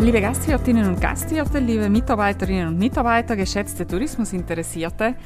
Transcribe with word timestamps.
Liebe 0.00 0.20
Gastwirtinnen 0.20 0.88
und 0.88 1.00
Gastwirte, 1.00 1.58
liebe 1.58 1.90
Mitarbeiterinnen 1.90 2.68
und 2.68 2.78
Mitarbeiter, 2.78 3.34
geschätzte 3.34 3.84
Tourismusinteressierte, 3.84 5.16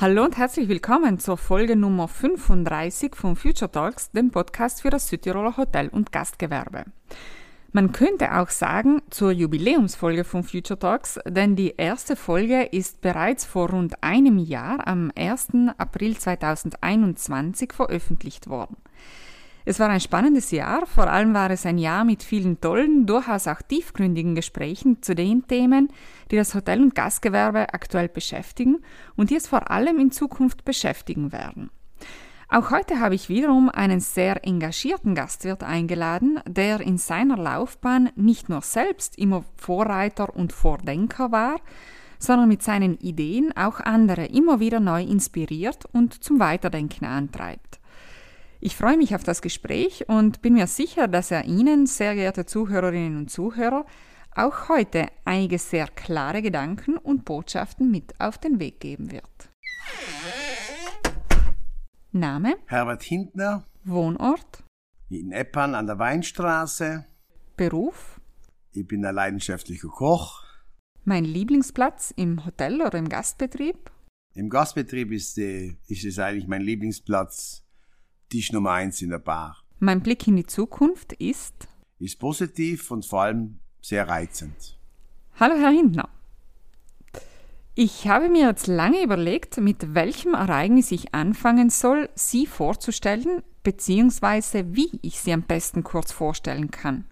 hallo 0.00 0.24
und 0.24 0.38
herzlich 0.38 0.70
willkommen 0.70 1.18
zur 1.18 1.36
Folge 1.36 1.76
Nummer 1.76 2.08
35 2.08 3.14
von 3.14 3.36
Future 3.36 3.70
Talks, 3.70 4.10
dem 4.10 4.30
Podcast 4.30 4.80
für 4.80 4.88
das 4.88 5.08
Südtiroler 5.08 5.58
Hotel- 5.58 5.90
und 5.90 6.12
Gastgewerbe. 6.12 6.86
Man 7.72 7.92
könnte 7.92 8.34
auch 8.38 8.48
sagen 8.48 9.02
zur 9.10 9.32
Jubiläumsfolge 9.32 10.24
von 10.24 10.44
Future 10.44 10.78
Talks, 10.78 11.20
denn 11.26 11.54
die 11.54 11.74
erste 11.76 12.16
Folge 12.16 12.62
ist 12.64 13.02
bereits 13.02 13.44
vor 13.44 13.68
rund 13.68 14.02
einem 14.02 14.38
Jahr 14.38 14.86
am 14.86 15.12
1. 15.14 15.48
April 15.76 16.16
2021 16.16 17.74
veröffentlicht 17.74 18.48
worden. 18.48 18.76
Es 19.64 19.78
war 19.78 19.88
ein 19.88 20.00
spannendes 20.00 20.50
Jahr, 20.50 20.86
vor 20.86 21.08
allem 21.08 21.34
war 21.34 21.50
es 21.50 21.66
ein 21.66 21.78
Jahr 21.78 22.04
mit 22.04 22.22
vielen 22.22 22.60
tollen, 22.60 23.06
durchaus 23.06 23.46
auch 23.46 23.62
tiefgründigen 23.62 24.34
Gesprächen 24.34 25.02
zu 25.02 25.14
den 25.14 25.46
Themen, 25.46 25.88
die 26.30 26.36
das 26.36 26.54
Hotel- 26.54 26.82
und 26.82 26.94
Gastgewerbe 26.94 27.72
aktuell 27.72 28.08
beschäftigen 28.08 28.78
und 29.14 29.30
die 29.30 29.36
es 29.36 29.46
vor 29.46 29.70
allem 29.70 29.98
in 29.98 30.10
Zukunft 30.10 30.64
beschäftigen 30.64 31.30
werden. 31.30 31.70
Auch 32.48 32.70
heute 32.70 33.00
habe 33.00 33.14
ich 33.14 33.28
wiederum 33.28 33.70
einen 33.70 34.00
sehr 34.00 34.44
engagierten 34.44 35.14
Gastwirt 35.14 35.62
eingeladen, 35.62 36.40
der 36.46 36.80
in 36.80 36.98
seiner 36.98 37.38
Laufbahn 37.38 38.10
nicht 38.14 38.48
nur 38.50 38.60
selbst 38.60 39.16
immer 39.16 39.44
Vorreiter 39.56 40.36
und 40.36 40.52
Vordenker 40.52 41.32
war, 41.32 41.60
sondern 42.18 42.48
mit 42.48 42.62
seinen 42.62 42.98
Ideen 42.98 43.56
auch 43.56 43.80
andere 43.80 44.26
immer 44.26 44.60
wieder 44.60 44.80
neu 44.80 45.02
inspiriert 45.02 45.86
und 45.92 46.22
zum 46.22 46.40
Weiterdenken 46.40 47.06
antreibt. 47.06 47.80
Ich 48.64 48.76
freue 48.76 48.96
mich 48.96 49.12
auf 49.16 49.24
das 49.24 49.42
Gespräch 49.42 50.08
und 50.08 50.40
bin 50.40 50.52
mir 50.52 50.68
sicher, 50.68 51.08
dass 51.08 51.32
er 51.32 51.46
Ihnen, 51.46 51.86
sehr 51.86 52.14
geehrte 52.14 52.46
Zuhörerinnen 52.46 53.16
und 53.16 53.28
Zuhörer, 53.28 53.84
auch 54.36 54.68
heute 54.68 55.08
einige 55.24 55.58
sehr 55.58 55.88
klare 55.88 56.42
Gedanken 56.42 56.96
und 56.96 57.24
Botschaften 57.24 57.90
mit 57.90 58.20
auf 58.20 58.38
den 58.38 58.60
Weg 58.60 58.78
geben 58.78 59.10
wird. 59.10 59.50
Name? 62.12 62.54
Herbert 62.66 63.02
Hintner. 63.02 63.64
Wohnort? 63.82 64.62
In 65.08 65.32
Eppan 65.32 65.74
an 65.74 65.88
der 65.88 65.98
Weinstraße. 65.98 67.04
Beruf? 67.56 68.20
Ich 68.70 68.86
bin 68.86 69.04
ein 69.04 69.16
leidenschaftlicher 69.16 69.88
Koch. 69.88 70.44
Mein 71.04 71.24
Lieblingsplatz 71.24 72.14
im 72.14 72.46
Hotel 72.46 72.80
oder 72.80 72.96
im 72.96 73.08
Gastbetrieb? 73.08 73.90
Im 74.34 74.48
Gastbetrieb 74.48 75.10
ist, 75.10 75.36
die, 75.36 75.76
ist 75.88 76.04
es 76.04 76.20
eigentlich 76.20 76.46
mein 76.46 76.62
Lieblingsplatz, 76.62 77.61
Tisch 78.32 78.50
Nummer 78.50 78.70
eins 78.70 79.02
in 79.02 79.10
der 79.10 79.18
Bar. 79.18 79.62
Mein 79.78 80.00
Blick 80.00 80.26
in 80.26 80.36
die 80.36 80.46
Zukunft 80.46 81.12
ist? 81.12 81.68
Ist 81.98 82.18
positiv 82.18 82.90
und 82.90 83.04
vor 83.04 83.20
allem 83.24 83.58
sehr 83.82 84.08
reizend. 84.08 84.78
Hallo 85.38 85.54
Herr 85.56 85.70
Hintner. 85.70 86.08
Ich 87.74 88.08
habe 88.08 88.30
mir 88.30 88.46
jetzt 88.46 88.68
lange 88.68 89.02
überlegt, 89.02 89.58
mit 89.58 89.94
welchem 89.94 90.32
Ereignis 90.32 90.92
ich 90.92 91.14
anfangen 91.14 91.68
soll, 91.68 92.08
Sie 92.14 92.46
vorzustellen, 92.46 93.42
beziehungsweise 93.64 94.74
wie 94.74 94.98
ich 95.02 95.20
Sie 95.20 95.34
am 95.34 95.42
besten 95.42 95.84
kurz 95.84 96.10
vorstellen 96.10 96.70
kann. 96.70 97.04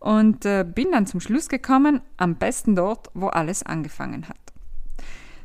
Und 0.00 0.44
äh, 0.46 0.64
bin 0.64 0.90
dann 0.90 1.06
zum 1.06 1.20
Schluss 1.20 1.48
gekommen, 1.48 2.00
am 2.16 2.38
besten 2.38 2.74
dort, 2.74 3.08
wo 3.14 3.28
alles 3.28 3.62
angefangen 3.62 4.28
hat. 4.28 4.45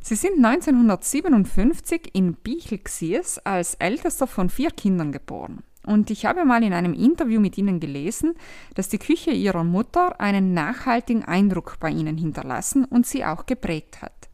Sie 0.03 0.15
sind 0.15 0.43
1957 0.43 2.09
in 2.13 2.33
Bichelxiers 2.33 3.37
als 3.39 3.75
ältester 3.75 4.25
von 4.25 4.49
vier 4.49 4.71
Kindern 4.71 5.11
geboren. 5.11 5.63
Und 5.85 6.09
ich 6.09 6.25
habe 6.25 6.43
mal 6.43 6.63
in 6.63 6.73
einem 6.73 6.93
Interview 6.93 7.39
mit 7.39 7.57
Ihnen 7.57 7.79
gelesen, 7.79 8.33
dass 8.75 8.89
die 8.89 8.97
Küche 8.97 9.31
Ihrer 9.31 9.63
Mutter 9.63 10.19
einen 10.19 10.53
nachhaltigen 10.53 11.23
Eindruck 11.23 11.77
bei 11.79 11.89
Ihnen 11.89 12.17
hinterlassen 12.17 12.85
und 12.85 13.05
sie 13.05 13.25
auch 13.25 13.45
geprägt 13.45 14.01
hat. 14.01 14.29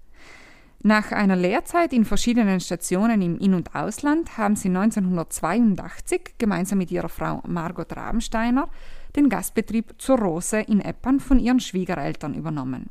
Nach 0.83 1.11
einer 1.11 1.35
Lehrzeit 1.35 1.91
in 1.91 2.05
verschiedenen 2.05 2.59
Stationen 2.59 3.21
im 3.21 3.37
In- 3.39 3.53
und 3.53 3.75
Ausland 3.75 4.37
haben 4.37 4.55
sie 4.55 4.69
1982 4.69 6.35
gemeinsam 6.37 6.77
mit 6.77 6.91
ihrer 6.91 7.09
Frau 7.09 7.41
Margot 7.45 7.95
Rabensteiner 7.95 8.69
den 9.15 9.27
Gastbetrieb 9.27 9.95
zur 9.97 10.19
Rose 10.19 10.59
in 10.59 10.79
Eppan 10.79 11.19
von 11.19 11.39
ihren 11.39 11.59
Schwiegereltern 11.59 12.35
übernommen. 12.35 12.89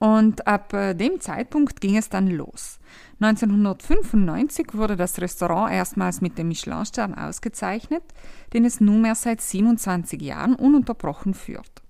Und 0.00 0.46
ab 0.46 0.72
äh, 0.72 0.94
dem 0.94 1.20
Zeitpunkt 1.20 1.82
ging 1.82 1.96
es 1.98 2.08
dann 2.08 2.26
los. 2.26 2.80
1995 3.20 4.68
wurde 4.72 4.96
das 4.96 5.20
Restaurant 5.20 5.70
erstmals 5.72 6.22
mit 6.22 6.38
dem 6.38 6.48
Michelin-Stern 6.48 7.14
ausgezeichnet, 7.14 8.02
den 8.54 8.64
es 8.64 8.80
nunmehr 8.80 9.14
seit 9.14 9.42
27 9.42 10.22
Jahren 10.22 10.54
ununterbrochen 10.54 11.34
führt. 11.34 11.82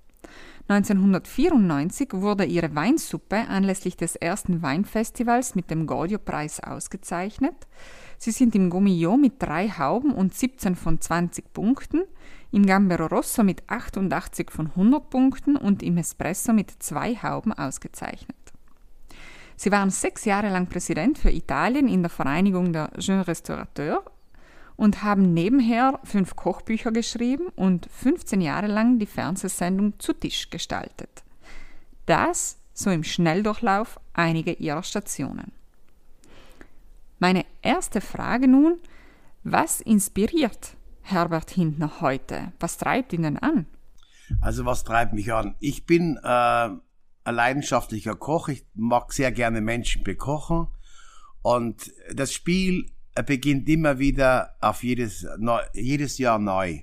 1994 0.71 2.11
wurde 2.13 2.45
ihre 2.45 2.73
Weinsuppe 2.77 3.49
anlässlich 3.49 3.97
des 3.97 4.15
ersten 4.15 4.63
Weinfestivals 4.63 5.57
mit 5.57 5.69
dem 5.69 5.89
Gaudio-Preis 5.89 6.61
ausgezeichnet. 6.61 7.57
Sie 8.19 8.31
sind 8.31 8.55
im 8.55 8.71
Gummillon 8.71 9.21
mit 9.21 9.43
drei 9.43 9.69
Hauben 9.69 10.13
und 10.13 10.33
17 10.33 10.77
von 10.77 11.01
20 11.01 11.53
Punkten, 11.53 12.03
im 12.53 12.67
Gambero 12.67 13.07
Rosso 13.07 13.43
mit 13.43 13.65
88 13.69 14.53
von 14.53 14.69
100 14.69 15.11
Punkten 15.11 15.57
und 15.57 15.83
im 15.83 15.97
Espresso 15.97 16.53
mit 16.53 16.71
zwei 16.79 17.17
Hauben 17.17 17.53
ausgezeichnet. 17.53 18.37
Sie 19.57 19.73
waren 19.73 19.91
sechs 19.91 20.25
Jahre 20.25 20.51
lang 20.51 20.69
Präsident 20.69 21.19
für 21.19 21.31
Italien 21.31 21.89
in 21.89 22.03
der 22.03 22.11
Vereinigung 22.11 22.73
der 22.73 22.93
Jeunes 22.97 23.27
Restaurateurs 23.27 24.05
und 24.81 25.03
haben 25.03 25.35
nebenher 25.35 26.01
fünf 26.05 26.37
Kochbücher 26.37 26.91
geschrieben 26.91 27.49
und 27.55 27.87
15 27.93 28.41
Jahre 28.41 28.67
lang 28.67 28.99
die 28.99 29.05
Fernsehsendung 29.05 29.99
zu 29.99 30.15
Tisch 30.15 30.49
gestaltet. 30.49 31.23
Das 32.07 32.57
so 32.73 32.89
im 32.89 33.05
Schnelldurchlauf 33.05 34.01
einige 34.15 34.53
ihrer 34.55 34.83
Stationen. 34.83 35.53
Meine 37.19 37.45
erste 37.61 38.01
Frage 38.01 38.49
nun, 38.49 38.79
was 39.45 39.83
inspiriert 39.83 40.79
Herbert 41.03 41.51
Hindner 41.51 42.01
heute? 42.01 42.55
Was 42.59 42.79
treibt 42.79 43.13
ihn 43.13 43.25
denn 43.25 43.37
an? 43.37 43.67
Also 44.41 44.65
was 44.65 44.83
treibt 44.85 45.13
mich 45.13 45.31
an? 45.31 45.57
Ich 45.61 45.85
bin 45.85 46.19
äh, 46.23 46.27
ein 46.27 46.81
leidenschaftlicher 47.25 48.15
Koch. 48.15 48.49
Ich 48.49 48.65
mag 48.73 49.13
sehr 49.13 49.31
gerne 49.31 49.61
Menschen 49.61 50.05
bekochen. 50.05 50.69
Und 51.43 51.93
das 52.15 52.33
Spiel 52.33 52.91
er 53.15 53.23
beginnt 53.23 53.69
immer 53.69 53.99
wieder 53.99 54.57
auf 54.61 54.83
jedes, 54.83 55.27
jedes 55.73 56.19
Jahr 56.19 56.39
neu. 56.39 56.81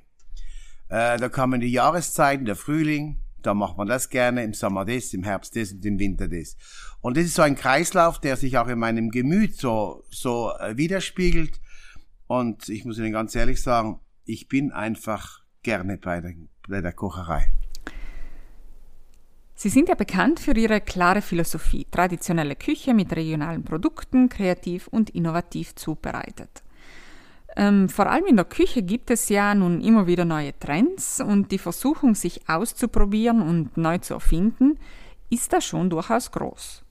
Äh, 0.90 1.18
da 1.18 1.30
kommen 1.30 1.60
die 1.62 1.72
Jahreszeiten, 1.72 2.46
der 2.46 2.56
Frühling, 2.56 3.22
da 3.42 3.54
macht 3.54 3.78
man 3.78 3.88
das 3.88 4.10
gerne, 4.10 4.44
im 4.44 4.54
Sommer 4.54 4.86
das, 4.86 5.14
im 5.14 5.24
Herbst 5.24 5.56
das 5.56 5.72
und 5.72 5.86
im 5.86 6.00
Winter 6.00 6.28
das. 6.28 6.58
Und 7.02 7.18
das 7.18 7.26
ist 7.26 7.36
so 7.36 7.42
ein 7.42 7.56
Kreislauf, 7.56 8.20
der 8.20 8.36
sich 8.38 8.58
auch 8.58 8.68
in 8.68 8.80
meinem 8.80 9.10
Gemüt 9.10 9.56
so, 9.56 10.04
so 10.10 10.52
äh, 10.60 10.78
widerspiegelt. 10.78 11.62
Und 12.28 12.68
ich 12.70 12.84
muss 12.84 12.98
Ihnen 12.98 13.14
ganz 13.14 13.36
ehrlich 13.36 13.62
sagen, 13.62 14.00
ich 14.26 14.48
bin 14.48 14.72
einfach 14.72 15.44
gerne 15.64 15.98
bei 15.98 16.20
der, 16.20 16.34
bei 16.68 16.82
der 16.82 16.94
Kocherei. 16.94 17.48
Sie 19.60 19.70
sind 19.70 19.90
ja 19.90 19.96
bekannt 19.96 20.40
für 20.40 20.56
Ihre 20.56 20.80
klare 20.82 21.24
Philosophie, 21.24 21.88
traditionelle 21.90 22.56
Küche 22.56 22.94
mit 22.94 23.16
regionalen 23.16 23.64
Produkten, 23.64 24.30
kreativ 24.30 24.88
und 24.88 25.10
innovativ 25.10 25.74
zubereitet. 25.74 26.62
Ähm, 27.56 27.90
vor 27.90 28.06
allem 28.06 28.28
in 28.28 28.36
der 28.36 28.46
Küche 28.46 28.84
gibt 28.84 29.10
es 29.10 29.30
ja 29.30 29.56
nun 29.56 29.82
immer 29.82 30.06
wieder 30.06 30.26
neue 30.26 30.58
Trends 30.60 31.20
und 31.20 31.52
die 31.52 31.58
Versuchung, 31.58 32.14
sich 32.14 32.48
auszuprobieren 32.48 33.42
und 33.42 33.78
neu 33.78 33.98
zu 33.98 34.14
erfinden, 34.14 34.78
ist 35.32 35.52
da 35.54 35.60
schon 35.60 35.90
durchaus 35.90 36.32
groß. 36.32 36.84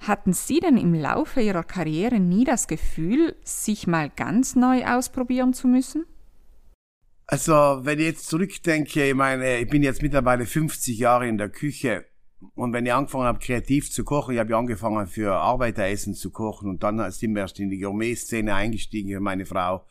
Hatten 0.00 0.32
Sie 0.32 0.60
denn 0.60 0.78
im 0.78 0.94
Laufe 0.94 1.42
Ihrer 1.42 1.62
Karriere 1.62 2.20
nie 2.20 2.44
das 2.44 2.68
Gefühl, 2.68 3.36
sich 3.44 3.86
mal 3.86 4.08
ganz 4.08 4.56
neu 4.56 4.86
ausprobieren 4.86 5.52
zu 5.52 5.68
müssen? 5.68 6.06
Also, 7.30 7.80
wenn 7.82 7.98
ich 7.98 8.06
jetzt 8.06 8.26
zurückdenke, 8.26 9.06
ich 9.06 9.14
meine, 9.14 9.58
ich 9.58 9.68
bin 9.68 9.82
jetzt 9.82 10.00
mittlerweile 10.00 10.46
50 10.46 10.98
Jahre 10.98 11.28
in 11.28 11.36
der 11.36 11.50
Küche. 11.50 12.06
Und 12.54 12.72
wenn 12.72 12.86
ich 12.86 12.92
angefangen 12.94 13.26
habe, 13.26 13.38
kreativ 13.38 13.92
zu 13.92 14.02
kochen, 14.02 14.32
ich 14.32 14.40
habe 14.40 14.52
ja 14.52 14.58
angefangen 14.58 15.06
für 15.06 15.34
Arbeiteressen 15.34 16.14
zu 16.14 16.30
kochen. 16.30 16.70
Und 16.70 16.82
dann 16.82 17.10
sind 17.10 17.34
wir 17.34 17.42
erst 17.42 17.60
in 17.60 17.68
die 17.68 17.80
Gourmet-Szene 17.80 18.54
eingestiegen, 18.54 19.22
meine 19.22 19.44
Frau, 19.44 19.84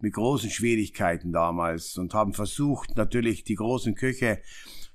mit 0.00 0.14
großen 0.14 0.48
Schwierigkeiten 0.48 1.30
damals. 1.30 1.98
Und 1.98 2.14
haben 2.14 2.32
versucht, 2.32 2.96
natürlich 2.96 3.44
die 3.44 3.56
großen 3.56 3.94
Köche 3.94 4.40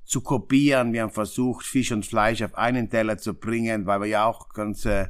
zu 0.04 0.22
kopieren. 0.22 0.94
Wir 0.94 1.04
haben 1.04 1.12
versucht, 1.12 1.64
Fisch 1.64 1.92
und 1.92 2.08
Fleisch 2.08 2.42
auf 2.42 2.56
einen 2.56 2.90
Teller 2.90 3.20
zu 3.20 3.36
bringen, 3.36 3.86
weil 3.86 4.02
wir 4.02 4.08
ja 4.08 4.26
auch 4.26 4.50
ganz 4.50 4.84
äh, 4.86 5.10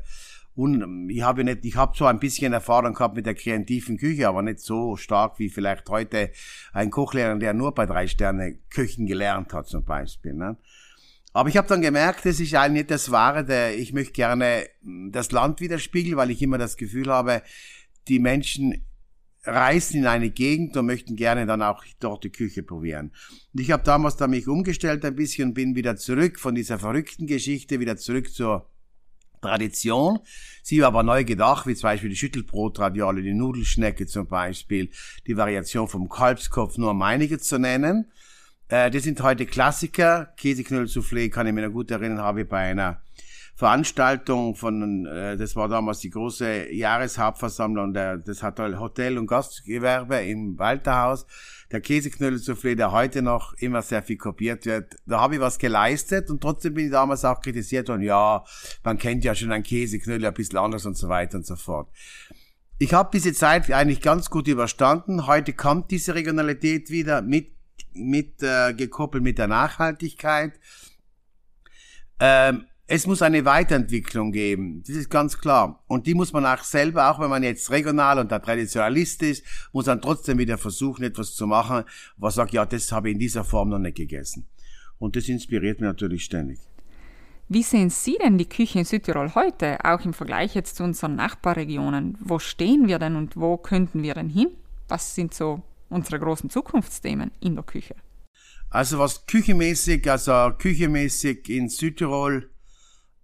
und 0.56 1.10
ich 1.10 1.24
habe 1.24 1.44
nicht, 1.44 1.66
ich 1.66 1.76
habe 1.76 1.98
so 1.98 2.06
ein 2.06 2.20
bisschen 2.20 2.54
Erfahrung 2.54 2.94
gehabt 2.94 3.16
mit 3.16 3.26
der 3.26 3.34
kreativen 3.34 3.98
Küche, 3.98 4.28
aber 4.28 4.44
nicht 4.44 4.60
so 4.60 4.96
stark 4.98 5.40
wie 5.40 5.50
vielleicht 5.50 5.90
heute 5.90 6.32
ein 6.74 6.92
Kochlehrer, 6.92 7.36
der 7.38 7.54
nur 7.54 7.74
bei 7.74 7.86
drei 7.86 8.08
Sterne 8.08 8.60
Küchen 8.70 9.08
gelernt 9.08 9.52
hat 9.54 9.68
zum 9.68 9.84
Beispiel. 9.84 10.34
Ne? 10.34 10.58
Aber 11.34 11.50
ich 11.50 11.58
habe 11.58 11.68
dann 11.68 11.82
gemerkt, 11.82 12.26
das 12.26 12.40
ist 12.40 12.54
eigentlich 12.54 12.84
nicht 12.84 12.92
das 12.92 13.10
Wahre. 13.10 13.44
Der, 13.44 13.78
ich 13.78 13.94
möchte 13.94 14.14
gerne 14.14 14.68
das 15.10 15.32
Land 15.32 15.60
widerspiegeln, 15.60 16.18
weil 16.18 16.30
ich 16.30 16.42
immer 16.44 16.60
das 16.60 16.78
Gefühl 16.78 17.08
habe, 17.08 17.42
die 18.08 18.20
Menschen 18.20 18.86
reisen 19.46 20.02
in 20.02 20.08
eine 20.08 20.30
Gegend 20.30 20.78
und 20.78 20.86
möchten 20.86 21.16
gerne 21.16 21.48
dann 21.48 21.64
auch 21.64 21.84
dort 22.00 22.24
die 22.24 22.32
Küche 22.32 22.62
probieren. 22.62 23.12
Und 23.54 23.60
ich 23.60 23.72
habe 23.72 23.84
damals 23.84 24.16
da 24.18 24.28
mich 24.28 24.48
umgestellt 24.48 25.04
ein 25.04 25.16
bisschen 25.16 25.50
und 25.50 25.54
bin 25.56 25.76
wieder 25.76 25.96
zurück 25.96 26.40
von 26.40 26.54
dieser 26.54 26.78
verrückten 26.78 27.26
Geschichte, 27.26 27.80
wieder 27.80 27.98
zurück 27.98 28.32
zur 28.32 28.70
Tradition. 29.44 30.20
Sie 30.64 30.82
war 30.82 30.88
aber 30.88 31.04
neu 31.04 31.24
gedacht, 31.24 31.68
wie 31.68 31.76
zum 31.76 31.90
Beispiel 31.90 32.10
die 32.10 32.16
Schüttelbrotraviole, 32.16 33.22
die 33.22 33.34
Nudelschnecke 33.34 34.08
zum 34.08 34.28
Beispiel, 34.28 34.90
die 35.28 35.38
Variation 35.38 35.88
vom 35.88 36.10
Kalbskopf, 36.10 36.78
nur 36.78 36.92
um 36.92 37.02
einige 37.02 37.38
zu 37.38 37.60
nennen. 37.60 38.12
Äh, 38.70 38.90
das 38.90 39.04
sind 39.04 39.22
heute 39.22 39.46
Klassiker. 39.46 40.34
Käseknödelsoufflé 40.38 41.30
kann 41.30 41.48
ich 41.48 41.54
mir 41.54 41.68
noch 41.68 41.74
gut 41.74 41.92
erinnern, 41.92 42.20
habe 42.20 42.42
ich 42.42 42.50
bei 42.50 42.72
einer 42.72 43.02
Veranstaltung 43.56 44.56
von, 44.56 45.06
äh, 45.06 45.38
das 45.38 45.56
war 45.56 45.68
damals 45.68 46.00
die 46.00 46.10
große 46.10 46.72
Jahreshauptversammlung 46.72 47.94
der, 47.94 48.18
das 48.18 48.42
Hotel- 48.42 49.18
und 49.18 49.28
Gastgewerbe 49.28 50.18
im 50.22 50.58
Walterhaus. 50.58 51.28
Der 51.74 51.82
Käseknödelsoufflé, 51.82 52.76
der 52.76 52.92
heute 52.92 53.24
noch 53.24 53.54
immer 53.56 53.82
sehr 53.82 54.04
viel 54.04 54.18
kopiert 54.18 54.68
wird. 54.68 54.96
Da 55.08 55.20
habe 55.20 55.36
ich 55.36 55.42
was 55.42 55.58
geleistet 55.58 56.30
und 56.30 56.40
trotzdem 56.40 56.76
bin 56.76 56.86
ich 56.86 56.92
damals 56.92 57.26
auch 57.26 57.42
kritisiert 57.42 57.90
worden, 57.90 58.04
ja, 58.04 58.46
man 58.84 59.00
kennt 59.00 59.24
ja 59.24 59.34
schon 59.34 59.52
einen 59.52 59.64
Käseknödel 59.64 60.28
ein 60.28 60.36
bisschen 60.36 60.60
anders 60.60 60.86
und 60.86 60.96
so 60.96 61.10
weiter 61.10 61.38
und 61.38 61.48
so 61.48 61.56
fort. 61.56 61.90
Ich 62.78 62.94
habe 62.94 63.10
diese 63.12 63.34
Zeit 63.34 63.72
eigentlich 63.72 64.02
ganz 64.02 64.30
gut 64.30 64.48
überstanden. 64.48 65.26
Heute 65.26 65.54
kommt 65.54 65.90
diese 65.90 66.14
Regionalität 66.14 66.92
wieder 66.92 67.24
mit, 67.24 67.52
mit 67.94 68.44
äh, 68.44 68.74
gekoppelt 68.76 69.24
mit 69.24 69.40
der 69.40 69.48
Nachhaltigkeit. 69.48 70.60
Ähm, 72.20 72.66
es 72.96 73.08
muss 73.08 73.24
eine 73.24 73.44
Weiterentwicklung 73.44 74.32
geben. 74.32 74.84
Das 74.86 74.96
ist 74.96 75.10
ganz 75.10 75.40
klar. 75.40 75.84
Und 75.88 76.06
die 76.06 76.14
muss 76.14 76.32
man 76.32 76.46
auch 76.46 76.64
selber, 76.64 77.10
auch 77.10 77.20
wenn 77.20 77.32
man 77.32 77.42
jetzt 77.42 77.72
regional 77.72 78.20
und 78.20 78.30
der 78.30 78.40
Traditionalist 78.40 79.24
ist, 79.24 79.44
muss 79.72 79.88
man 79.88 80.00
trotzdem 80.00 80.38
wieder 80.38 80.60
versuchen, 80.60 81.04
etwas 81.04 81.34
zu 81.34 81.48
machen, 81.48 81.86
was 82.18 82.36
sagt, 82.36 82.54
ja, 82.54 82.68
das 82.68 82.92
habe 82.92 83.10
ich 83.10 83.14
in 83.14 83.20
dieser 83.20 83.44
Form 83.44 83.70
noch 83.70 83.80
nicht 83.80 83.98
gegessen. 83.98 84.46
Und 85.00 85.16
das 85.16 85.28
inspiriert 85.28 85.82
mich 85.82 85.88
natürlich 85.88 86.24
ständig. 86.24 86.60
Wie 87.50 87.64
sehen 87.64 87.90
Sie 87.90 88.16
denn 88.24 88.38
die 88.38 88.48
Küche 88.48 88.78
in 88.78 88.86
Südtirol 88.86 89.34
heute, 89.34 89.84
auch 89.84 90.06
im 90.06 90.14
Vergleich 90.14 90.54
jetzt 90.54 90.76
zu 90.76 90.84
unseren 90.84 91.16
Nachbarregionen? 91.16 92.20
Wo 92.22 92.38
stehen 92.38 92.88
wir 92.88 93.00
denn 93.00 93.16
und 93.16 93.36
wo 93.36 93.58
könnten 93.58 94.04
wir 94.04 94.14
denn 94.14 94.30
hin? 94.30 94.50
Was 94.88 95.16
sind 95.16 95.34
so 95.34 95.64
unsere 95.90 96.20
großen 96.20 96.52
Zukunftsthemen 96.52 97.32
in 97.40 97.56
der 97.56 97.64
Küche? 97.64 97.96
Also 98.70 99.00
was 99.00 99.26
küchemäßig, 99.26 100.08
also 100.12 100.52
küchemäßig 100.60 101.50
in 101.50 101.70
Südtirol 101.70 102.53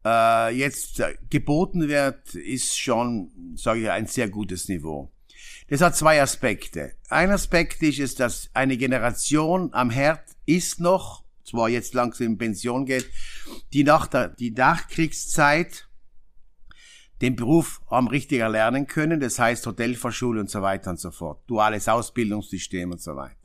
äh, 0.10 0.56
jetzt 0.56 1.02
geboten 1.30 1.88
wird, 1.88 2.36
ist 2.36 2.80
schon, 2.80 3.32
sage 3.56 3.82
ich, 3.82 3.90
ein 3.90 4.08
sehr 4.08 4.30
gutes 4.30 4.68
Niveau. 4.68 5.12
Das 5.68 5.82
hat 5.82 5.96
zwei 5.96 6.22
Aspekte. 6.22 6.94
Ein 7.10 7.30
Aspekt 7.32 7.84
ist 7.84 8.00
es, 8.00 8.16
dass 8.16 8.50
eine 8.54 8.76
Generation 8.78 9.70
am 9.74 9.90
Herd 9.92 10.24
ist 10.46 10.80
noch, 10.80 11.24
zwar 11.44 11.70
jetzt 11.70 11.94
langsam 11.94 12.28
in 12.28 12.38
Pension 12.38 12.86
geht, 12.86 13.10
die 13.74 13.84
nach 13.84 14.08
der 14.08 14.30
die 14.30 14.52
Nachkriegszeit 14.52 15.88
den 17.22 17.36
Beruf 17.36 17.82
haben 17.90 18.08
richtig 18.08 18.40
erlernen 18.40 18.88
können, 18.88 19.20
das 19.20 19.38
heißt 19.38 19.66
Hotelfachschule 19.66 20.40
und 20.40 20.50
so 20.50 20.62
weiter 20.62 20.90
und 20.92 21.00
so 21.00 21.12
fort, 21.12 21.44
duales 21.48 21.88
Ausbildungssystem 21.88 22.92
und 22.92 23.02
so 23.02 23.16
weiter. 23.16 23.39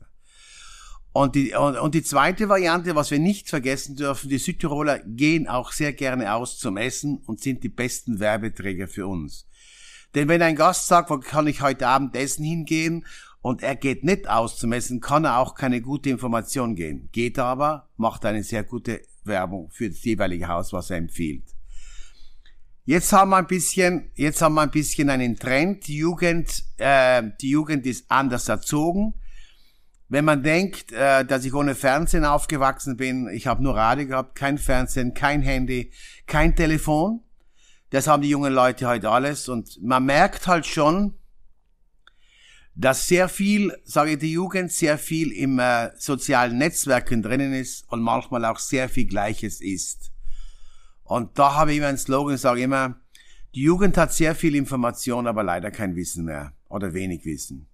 Und 1.15 1.35
die, 1.35 1.53
und, 1.53 1.77
und 1.77 1.95
die 1.95 2.03
zweite 2.03 2.49
Variante, 2.49 2.93
was 2.93 3.09
wir 3.09 3.19
nicht 3.19 3.47
vergessen 3.47 3.95
dürfen, 3.95 4.29
die 4.29 4.37
Südtiroler 4.37 4.99
gehen 4.99 5.47
auch 5.47 5.71
sehr 5.71 5.93
gerne 5.93 6.33
aus 6.33 6.57
zum 6.57 6.75
Essen 6.75 7.19
und 7.25 7.39
sind 7.39 7.63
die 7.63 7.69
besten 7.69 8.19
Werbeträger 8.19 8.89
für 8.89 9.07
uns. 9.07 9.47
Denn 10.13 10.27
wenn 10.27 10.41
ein 10.41 10.57
Gast 10.57 10.87
sagt, 10.87 11.09
wo 11.09 11.17
kann 11.17 11.47
ich 11.47 11.61
heute 11.61 11.87
Abend 11.87 12.17
essen 12.17 12.43
hingehen 12.43 13.05
und 13.39 13.63
er 13.63 13.77
geht 13.77 14.03
nicht 14.03 14.27
aus 14.29 14.57
zum 14.57 14.73
Essen, 14.73 14.99
kann 14.99 15.23
er 15.23 15.37
auch 15.37 15.55
keine 15.55 15.79
gute 15.79 16.09
Information 16.09 16.75
gehen. 16.75 17.07
Geht 17.13 17.37
er 17.37 17.45
aber, 17.45 17.87
macht 17.95 18.25
eine 18.25 18.43
sehr 18.43 18.65
gute 18.65 18.99
Werbung 19.23 19.69
für 19.71 19.87
das 19.87 20.03
jeweilige 20.03 20.49
Haus, 20.49 20.73
was 20.73 20.89
er 20.89 20.97
empfiehlt. 20.97 21.45
Jetzt 22.83 23.13
haben 23.13 23.29
wir 23.29 23.37
ein 23.37 23.47
bisschen, 23.47 24.11
jetzt 24.15 24.41
haben 24.41 24.55
wir 24.55 24.63
ein 24.63 24.71
bisschen 24.71 25.09
einen 25.09 25.37
Trend. 25.37 25.87
Die 25.87 25.95
Jugend, 25.95 26.61
äh, 26.75 27.23
die 27.39 27.51
Jugend 27.51 27.85
ist 27.85 28.11
anders 28.11 28.49
erzogen. 28.49 29.13
Wenn 30.07 30.25
man 30.25 30.43
denkt, 30.43 30.91
äh, 30.91 31.25
dass 31.25 31.45
ich 31.45 31.53
ohne 31.53 31.73
Fernsehen 31.73 32.25
aufgewachsen 32.25 32.95
bin, 32.95 33.27
ich 33.27 33.47
habe 33.47 33.63
nur 33.63 33.75
Radio 33.75 34.07
gehabt, 34.07 34.35
kein 34.35 34.57
Fernsehen, 34.57 35.13
kein 35.13 35.41
Handy, 35.41 35.91
kein 36.27 36.55
Telefon. 36.55 37.21
Das 37.89 38.07
haben 38.07 38.21
die 38.21 38.29
jungen 38.29 38.53
Leute 38.53 38.87
heute 38.87 39.09
alles 39.09 39.49
und 39.49 39.81
man 39.81 40.05
merkt 40.05 40.47
halt 40.47 40.65
schon, 40.65 41.15
dass 42.75 43.07
sehr 43.07 43.29
viel, 43.29 43.75
sage 43.83 44.11
ich 44.11 44.19
die 44.19 44.33
Jugend, 44.33 44.71
sehr 44.71 44.97
viel 44.97 45.31
im 45.31 45.59
äh, 45.59 45.91
sozialen 45.97 46.57
Netzwerken 46.57 47.23
drinnen 47.23 47.53
ist 47.53 47.89
und 47.89 48.01
manchmal 48.01 48.43
auch 48.45 48.59
sehr 48.59 48.89
viel 48.89 49.07
Gleiches 49.07 49.61
ist. 49.61 50.11
Und 51.03 51.39
da 51.39 51.55
habe 51.55 51.71
ich 51.71 51.77
immer 51.77 51.87
einen 51.87 51.97
Slogan, 51.97 52.37
sage 52.37 52.61
immer, 52.61 52.99
die 53.53 53.61
Jugend 53.61 53.95
hat 53.97 54.11
sehr 54.11 54.35
viel 54.35 54.55
Information, 54.55 55.27
aber 55.27 55.43
leider 55.43 55.71
kein 55.71 55.95
Wissen 55.95 56.25
mehr 56.25 56.51
oder 56.67 56.93
wenig 56.93 57.23
Wissen. 57.23 57.67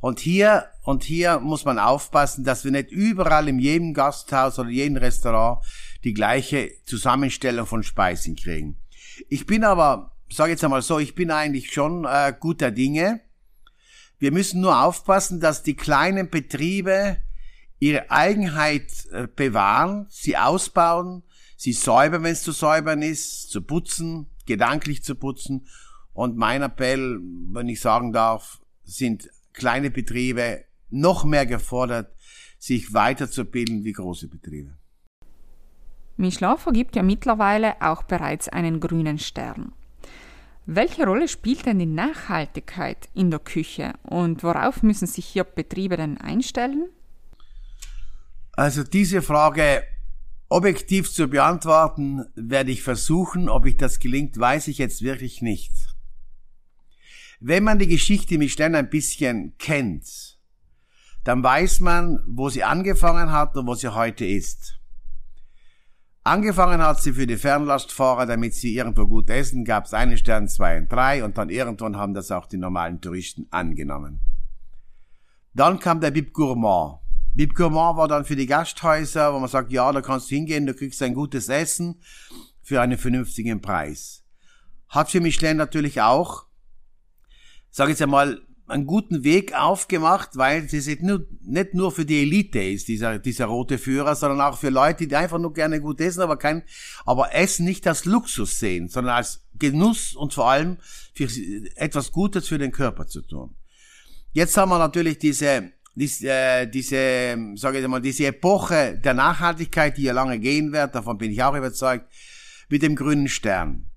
Und 0.00 0.20
hier, 0.20 0.66
und 0.82 1.02
hier 1.02 1.40
muss 1.40 1.64
man 1.64 1.78
aufpassen, 1.78 2.44
dass 2.44 2.64
wir 2.64 2.70
nicht 2.70 2.90
überall 2.90 3.48
in 3.48 3.58
jedem 3.58 3.94
Gasthaus 3.94 4.58
oder 4.58 4.70
jedem 4.70 4.96
Restaurant 4.96 5.64
die 6.04 6.14
gleiche 6.14 6.70
Zusammenstellung 6.84 7.66
von 7.66 7.82
Speisen 7.82 8.36
kriegen. 8.36 8.76
Ich 9.28 9.46
bin 9.46 9.64
aber, 9.64 10.12
sage 10.30 10.52
jetzt 10.52 10.62
einmal 10.62 10.82
so, 10.82 10.98
ich 10.98 11.14
bin 11.14 11.30
eigentlich 11.30 11.72
schon 11.72 12.04
äh, 12.04 12.32
guter 12.38 12.70
Dinge. 12.70 13.20
Wir 14.18 14.32
müssen 14.32 14.60
nur 14.60 14.82
aufpassen, 14.82 15.40
dass 15.40 15.62
die 15.62 15.74
kleinen 15.74 16.30
Betriebe 16.30 17.18
ihre 17.80 18.10
Eigenheit 18.10 19.06
äh, 19.12 19.26
bewahren, 19.34 20.06
sie 20.10 20.36
ausbauen, 20.36 21.24
sie 21.56 21.72
säubern, 21.72 22.22
wenn 22.22 22.32
es 22.32 22.42
zu 22.42 22.52
säubern 22.52 23.02
ist, 23.02 23.50
zu 23.50 23.62
putzen, 23.62 24.26
gedanklich 24.46 25.02
zu 25.02 25.16
putzen. 25.16 25.66
Und 26.12 26.36
mein 26.36 26.62
Appell, 26.62 27.20
wenn 27.52 27.68
ich 27.68 27.80
sagen 27.80 28.12
darf, 28.12 28.60
sind 28.84 29.28
kleine 29.58 29.90
Betriebe 29.90 30.64
noch 30.90 31.24
mehr 31.24 31.44
gefordert, 31.44 32.14
sich 32.58 32.94
weiterzubilden 32.94 33.84
wie 33.84 33.92
große 33.92 34.28
Betriebe. 34.28 34.76
Michelin 36.16 36.56
vergibt 36.56 36.96
ja 36.96 37.02
mittlerweile 37.02 37.80
auch 37.80 38.02
bereits 38.02 38.48
einen 38.48 38.80
grünen 38.80 39.18
Stern. 39.18 39.72
Welche 40.66 41.04
Rolle 41.04 41.28
spielt 41.28 41.64
denn 41.66 41.78
die 41.78 41.86
Nachhaltigkeit 41.86 43.08
in 43.14 43.30
der 43.30 43.40
Küche 43.40 43.94
und 44.02 44.42
worauf 44.42 44.82
müssen 44.82 45.06
sich 45.06 45.24
hier 45.26 45.44
Betriebe 45.44 45.96
denn 45.96 46.18
einstellen? 46.18 46.88
Also 48.52 48.82
diese 48.82 49.22
Frage 49.22 49.82
objektiv 50.48 51.10
zu 51.10 51.28
beantworten, 51.28 52.24
werde 52.34 52.70
ich 52.70 52.82
versuchen. 52.82 53.48
Ob 53.48 53.66
ich 53.66 53.76
das 53.76 53.98
gelingt, 53.98 54.38
weiß 54.38 54.68
ich 54.68 54.78
jetzt 54.78 55.02
wirklich 55.02 55.42
nicht. 55.42 55.72
Wenn 57.40 57.62
man 57.62 57.78
die 57.78 57.86
Geschichte 57.86 58.36
Michelin 58.36 58.74
ein 58.74 58.90
bisschen 58.90 59.56
kennt, 59.58 60.38
dann 61.22 61.42
weiß 61.42 61.80
man, 61.80 62.20
wo 62.26 62.48
sie 62.48 62.64
angefangen 62.64 63.30
hat 63.30 63.56
und 63.56 63.66
wo 63.66 63.74
sie 63.74 63.94
heute 63.94 64.24
ist. 64.24 64.80
Angefangen 66.24 66.82
hat 66.82 67.00
sie 67.00 67.12
für 67.12 67.26
die 67.26 67.36
Fernlastfahrer, 67.36 68.26
damit 68.26 68.54
sie 68.54 68.74
irgendwo 68.74 69.06
gut 69.06 69.30
essen, 69.30 69.64
gab 69.64 69.84
es 69.84 69.94
einen 69.94 70.18
Stern, 70.18 70.48
zwei 70.48 70.78
und 70.78 70.90
drei 70.90 71.24
und 71.24 71.38
dann 71.38 71.48
irgendwann 71.48 71.96
haben 71.96 72.12
das 72.12 72.32
auch 72.32 72.46
die 72.46 72.58
normalen 72.58 73.00
Touristen 73.00 73.46
angenommen. 73.50 74.20
Dann 75.54 75.78
kam 75.78 76.00
der 76.00 76.10
Bib 76.10 76.32
Gourmand. 76.32 76.98
Bib 77.34 77.54
Gourmand 77.54 77.96
war 77.96 78.08
dann 78.08 78.24
für 78.24 78.36
die 78.36 78.46
Gasthäuser, 78.46 79.32
wo 79.32 79.38
man 79.38 79.48
sagt, 79.48 79.70
ja, 79.70 79.90
da 79.92 80.02
kannst 80.02 80.30
du 80.30 80.34
hingehen, 80.34 80.66
du 80.66 80.74
kriegst 80.74 81.00
ein 81.02 81.14
gutes 81.14 81.48
Essen 81.48 82.02
für 82.62 82.80
einen 82.80 82.98
vernünftigen 82.98 83.62
Preis. 83.62 84.24
Hat 84.88 85.10
für 85.10 85.20
Michelin 85.20 85.56
natürlich 85.56 86.02
auch 86.02 86.47
sage 87.78 87.92
ich 87.92 88.02
einmal, 88.02 88.42
einen 88.66 88.86
guten 88.86 89.22
Weg 89.22 89.54
aufgemacht, 89.54 90.30
weil 90.34 90.68
nur, 91.00 91.24
nicht 91.42 91.74
nur 91.74 91.92
für 91.92 92.04
die 92.04 92.22
Elite 92.22 92.60
ist, 92.60 92.88
dieser, 92.88 93.20
dieser 93.20 93.46
rote 93.46 93.78
Führer, 93.78 94.16
sondern 94.16 94.40
auch 94.40 94.58
für 94.58 94.68
Leute, 94.68 95.06
die 95.06 95.14
einfach 95.14 95.38
nur 95.38 95.52
gerne 95.52 95.80
gut 95.80 96.00
essen, 96.00 96.22
aber 96.22 96.36
kein, 96.38 96.64
aber 97.06 97.32
Essen 97.32 97.64
nicht 97.64 97.86
als 97.86 98.04
Luxus 98.04 98.58
sehen, 98.58 98.88
sondern 98.88 99.14
als 99.14 99.46
Genuss 99.60 100.16
und 100.16 100.34
vor 100.34 100.50
allem 100.50 100.78
für 101.14 101.28
etwas 101.76 102.10
Gutes 102.10 102.48
für 102.48 102.58
den 102.58 102.72
Körper 102.72 103.06
zu 103.06 103.22
tun. 103.22 103.54
Jetzt 104.32 104.56
haben 104.56 104.70
wir 104.70 104.78
natürlich 104.78 105.18
diese, 105.18 105.70
diese, 105.94 106.28
äh, 106.28 106.66
diese, 106.66 107.38
sage 107.54 107.78
ich 107.78 107.86
mal, 107.86 108.02
diese 108.02 108.26
Epoche 108.26 108.98
der 108.98 109.14
Nachhaltigkeit, 109.14 109.96
die 109.96 110.02
ja 110.02 110.12
lange 110.12 110.40
gehen 110.40 110.72
wird, 110.72 110.96
davon 110.96 111.16
bin 111.16 111.30
ich 111.30 111.40
auch 111.44 111.54
überzeugt, 111.54 112.12
mit 112.68 112.82
dem 112.82 112.96
grünen 112.96 113.28
Stern. 113.28 113.88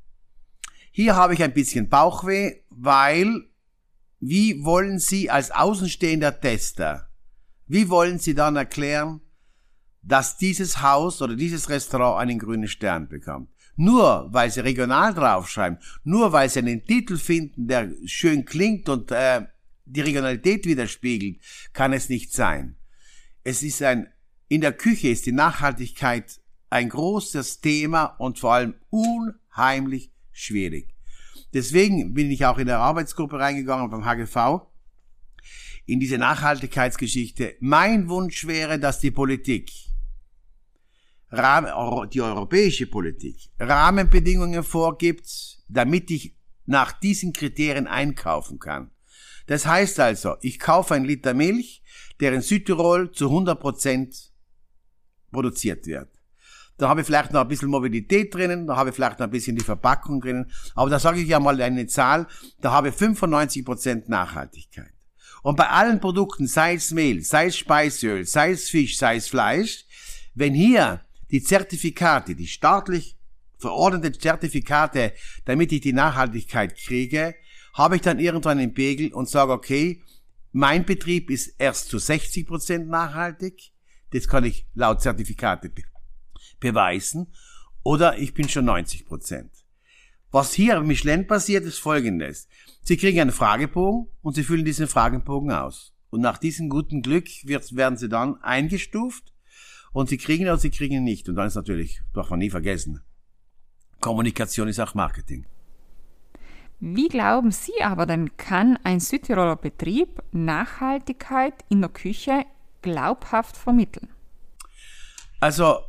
Hier 0.92 1.16
habe 1.16 1.34
ich 1.34 1.42
ein 1.42 1.54
bisschen 1.54 1.90
Bauchweh, 1.90 2.58
weil 2.70 3.48
wie 4.22 4.64
wollen 4.64 5.00
Sie 5.00 5.30
als 5.30 5.52
außenstehender 5.52 6.40
Tester, 6.40 7.10
wie 7.68 7.90
wollen 7.90 8.20
Sie 8.20 8.36
dann 8.36 8.56
erklären, 8.56 9.22
dass 10.04 10.38
dieses 10.38 10.82
Haus 10.82 11.22
oder 11.22 11.36
dieses 11.36 11.70
Restaurant 11.70 12.22
einen 12.22 12.40
grünen 12.40 12.68
Stern 12.68 13.10
bekommt? 13.10 13.50
Nur 13.76 14.28
weil 14.32 14.52
Sie 14.52 14.60
regional 14.60 15.14
draufschreiben, 15.14 15.80
nur 16.04 16.32
weil 16.32 16.50
Sie 16.50 16.60
einen 16.60 16.86
Titel 16.86 17.18
finden, 17.18 17.68
der 17.68 17.92
schön 18.06 18.46
klingt 18.46 18.90
und 18.90 19.12
äh, 19.12 19.48
die 19.86 20.02
Regionalität 20.02 20.66
widerspiegelt, 20.66 21.42
kann 21.74 21.92
es 21.92 22.08
nicht 22.08 22.32
sein. 22.32 22.76
Es 23.44 23.64
ist 23.64 23.82
ein, 23.82 24.08
in 24.48 24.62
der 24.62 24.74
Küche 24.74 25.10
ist 25.10 25.26
die 25.26 25.32
Nachhaltigkeit 25.32 26.40
ein 26.70 26.90
großes 26.90 27.62
Thema 27.62 28.06
und 28.20 28.38
vor 28.38 28.54
allem 28.54 28.76
unheimlich 28.90 30.12
schwierig. 30.32 30.91
Deswegen 31.54 32.14
bin 32.14 32.32
ich 32.32 32.46
auch 32.46 32.58
in 32.58 32.68
der 32.68 32.80
Arbeitsgruppe 32.80 33.40
reingegangen 33.40 33.90
beim 33.90 34.06
HGV 34.06 34.62
in 35.86 36.00
diese 36.00 36.18
Nachhaltigkeitsgeschichte. 36.18 37.56
Mein 37.60 38.08
Wunsch 38.08 38.48
wäre, 38.48 38.80
dass 38.80 39.00
die 39.00 39.12
Politik, 39.12 39.72
die 41.32 42.22
europäische 42.22 42.88
Politik, 42.88 43.50
Rahmenbedingungen 43.60 44.64
vorgibt, 44.64 45.64
damit 45.68 46.12
ich 46.12 46.36
nach 46.66 46.94
diesen 46.94 47.34
Kriterien 47.34 47.88
einkaufen 47.88 48.60
kann. 48.60 48.92
Das 49.48 49.66
heißt 49.66 50.00
also, 50.00 50.36
ich 50.42 50.60
kaufe 50.60 50.94
ein 50.94 51.04
Liter 51.04 51.34
Milch, 51.34 51.82
der 52.20 52.34
in 52.34 52.42
Südtirol 52.42 53.12
zu 53.12 53.26
100 53.26 53.60
Prozent 53.60 54.32
produziert 55.32 55.88
wird. 55.88 56.21
Da 56.82 56.90
habe 56.90 57.02
ich 57.02 57.06
vielleicht 57.06 57.32
noch 57.32 57.42
ein 57.42 57.48
bisschen 57.48 57.70
Mobilität 57.70 58.34
drinnen, 58.34 58.66
da 58.66 58.76
habe 58.76 58.90
ich 58.90 58.96
vielleicht 58.96 59.20
noch 59.20 59.28
ein 59.28 59.32
bisschen 59.32 59.56
die 59.56 59.64
Verpackung 59.64 60.20
drinnen, 60.20 60.52
aber 60.74 60.90
da 60.90 60.98
sage 60.98 61.20
ich 61.20 61.28
ja 61.28 61.40
mal 61.40 61.62
eine 61.62 61.86
Zahl, 61.86 62.26
da 62.60 62.72
habe 62.72 62.90
ich 62.90 62.96
95 62.96 63.64
Prozent 63.64 64.10
Nachhaltigkeit. 64.10 64.92
Und 65.44 65.58
bei 65.58 65.70
allen 65.70 66.00
Produkten, 66.00 66.48
sei 66.48 66.74
es 66.74 66.90
Mehl, 66.90 67.22
sei 67.22 67.46
es 67.46 67.58
Speiseöl, 67.58 68.26
sei 68.26 68.54
es 68.54 68.68
Fisch, 68.68 68.98
sei 68.98 69.18
es 69.18 69.28
Fleisch, 69.28 69.86
wenn 70.34 70.56
hier 70.56 71.02
die 71.30 71.44
Zertifikate, 71.44 72.34
die 72.34 72.48
staatlich 72.48 73.16
verordnete 73.60 74.18
Zertifikate, 74.18 75.14
damit 75.46 75.72
ich 75.72 75.82
die 75.82 75.94
Nachhaltigkeit 75.94 76.76
kriege, 76.76 77.36
habe 77.76 77.98
ich 77.98 78.02
dann 78.02 78.18
irgendwann 78.18 78.58
einen 78.58 78.74
Pegel 78.74 79.14
und 79.14 79.30
sage, 79.30 79.52
okay, 79.52 80.02
mein 80.52 80.84
Betrieb 80.84 81.30
ist 81.30 81.54
erst 81.60 81.90
zu 81.90 82.00
60 82.00 82.48
Prozent 82.48 82.88
nachhaltig, 82.88 83.72
das 84.14 84.28
kann 84.28 84.46
ich 84.46 84.66
laut 84.74 85.00
Zertifikate 85.00 85.70
beweisen, 86.62 87.34
oder 87.84 88.18
ich 88.18 88.34
bin 88.34 88.48
schon 88.48 88.70
90%. 88.70 89.06
Prozent. 89.06 89.52
Was 90.32 90.54
hier 90.54 90.78
im 90.78 90.88
Michelin 90.88 91.28
passiert, 91.28 91.66
ist 91.66 91.80
folgendes. 91.80 92.48
Sie 92.84 92.96
kriegen 92.96 93.20
einen 93.20 93.32
Fragebogen 93.32 94.08
und 94.22 94.34
Sie 94.34 94.44
füllen 94.44 94.64
diesen 94.64 94.88
Fragebogen 94.88 95.52
aus. 95.52 95.94
Und 96.10 96.22
nach 96.22 96.38
diesem 96.38 96.70
guten 96.70 97.02
Glück 97.02 97.28
wird, 97.44 97.76
werden 97.76 97.98
Sie 97.98 98.08
dann 98.08 98.42
eingestuft 98.42 99.34
und 99.92 100.08
Sie 100.08 100.18
kriegen 100.18 100.46
oder 100.46 100.58
Sie 100.58 100.70
kriegen 100.70 100.96
ihn 100.96 101.04
nicht. 101.04 101.28
Und 101.28 101.36
dann 101.36 101.48
ist 101.48 101.56
natürlich, 101.56 102.02
darf 102.14 102.30
man 102.30 102.40
nie 102.40 102.50
vergessen, 102.50 103.02
Kommunikation 104.00 104.70
ist 104.70 104.80
auch 104.80 104.94
Marketing. 104.96 105.46
Wie 106.80 107.10
glauben 107.10 107.52
Sie 107.52 107.84
aber 107.84 108.06
denn, 108.06 108.36
kann 108.38 108.80
ein 108.84 109.00
Südtiroler 109.00 109.56
Betrieb 109.56 110.24
Nachhaltigkeit 110.32 111.54
in 111.70 111.82
der 111.82 111.92
Küche 111.92 112.46
glaubhaft 112.82 113.56
vermitteln? 113.56 114.10
Also, 115.40 115.80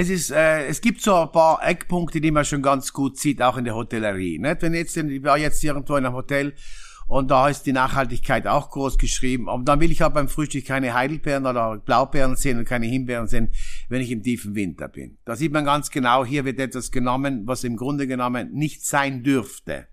es 0.00 0.10
ist, 0.10 0.30
äh, 0.30 0.66
es 0.66 0.80
gibt 0.80 1.00
so 1.00 1.12
ein 1.16 1.32
paar 1.32 1.60
Eckpunkte, 1.66 2.20
die 2.20 2.30
man 2.30 2.44
schon 2.44 2.62
ganz 2.62 2.92
gut 2.92 3.18
sieht, 3.18 3.42
auch 3.42 3.56
in 3.56 3.64
der 3.64 3.74
Hotellerie. 3.74 4.38
Nicht? 4.38 4.62
Wenn 4.62 4.72
jetzt, 4.72 4.96
ich 4.96 5.24
war 5.24 5.36
jetzt 5.36 5.64
irgendwo 5.64 5.96
in 5.96 6.06
einem 6.06 6.14
Hotel 6.14 6.54
und 7.08 7.32
da 7.32 7.48
ist 7.48 7.64
die 7.64 7.72
Nachhaltigkeit 7.72 8.46
auch 8.46 8.70
groß 8.70 8.96
geschrieben. 8.96 9.48
Und 9.48 9.64
dann 9.64 9.80
will 9.80 9.90
ich 9.90 10.04
auch 10.04 10.12
beim 10.12 10.28
Frühstück 10.28 10.66
keine 10.66 10.94
Heidelbeeren 10.94 11.46
oder 11.46 11.78
Blaubeeren 11.78 12.36
sehen 12.36 12.58
und 12.58 12.64
keine 12.64 12.86
Himbeeren 12.86 13.26
sehen, 13.26 13.50
wenn 13.88 14.00
ich 14.00 14.12
im 14.12 14.22
tiefen 14.22 14.54
Winter 14.54 14.86
bin. 14.86 15.18
Da 15.24 15.34
sieht 15.34 15.52
man 15.52 15.64
ganz 15.64 15.90
genau, 15.90 16.24
hier 16.24 16.44
wird 16.44 16.60
etwas 16.60 16.92
genommen, 16.92 17.42
was 17.46 17.64
im 17.64 17.76
Grunde 17.76 18.06
genommen 18.06 18.52
nicht 18.52 18.86
sein 18.86 19.24
dürfte. 19.24 19.88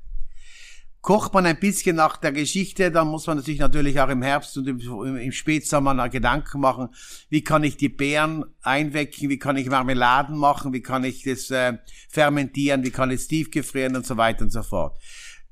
Kocht 1.05 1.35
man 1.35 1.45
ein 1.45 1.59
bisschen 1.59 1.95
nach 1.97 2.17
der 2.17 2.31
Geschichte, 2.31 2.89
dann 2.89 3.09
muss 3.09 3.27
man 3.27 3.39
sich 3.39 3.59
natürlich 3.59 3.99
auch 4.01 4.09
im 4.09 4.23
Herbst 4.23 4.57
und 4.57 4.67
im, 4.67 4.79
im 5.17 5.31
Spätsommer 5.31 6.09
Gedanken 6.09 6.59
machen, 6.59 6.89
wie 7.29 7.43
kann 7.43 7.63
ich 7.63 7.77
die 7.77 7.89
Beeren 7.89 8.43
einwecken, 8.63 9.29
wie 9.29 9.37
kann 9.37 9.55
ich 9.55 9.69
Marmeladen 9.69 10.35
machen, 10.35 10.73
wie 10.73 10.81
kann 10.81 11.03
ich 11.03 11.21
das 11.21 11.51
äh, 11.51 11.77
fermentieren, 12.09 12.83
wie 12.83 12.89
kann 12.89 13.11
ich 13.11 13.21
es 13.21 13.27
tiefgefrieren 13.27 13.95
und 13.95 14.07
so 14.07 14.17
weiter 14.17 14.45
und 14.45 14.51
so 14.51 14.63
fort 14.63 14.97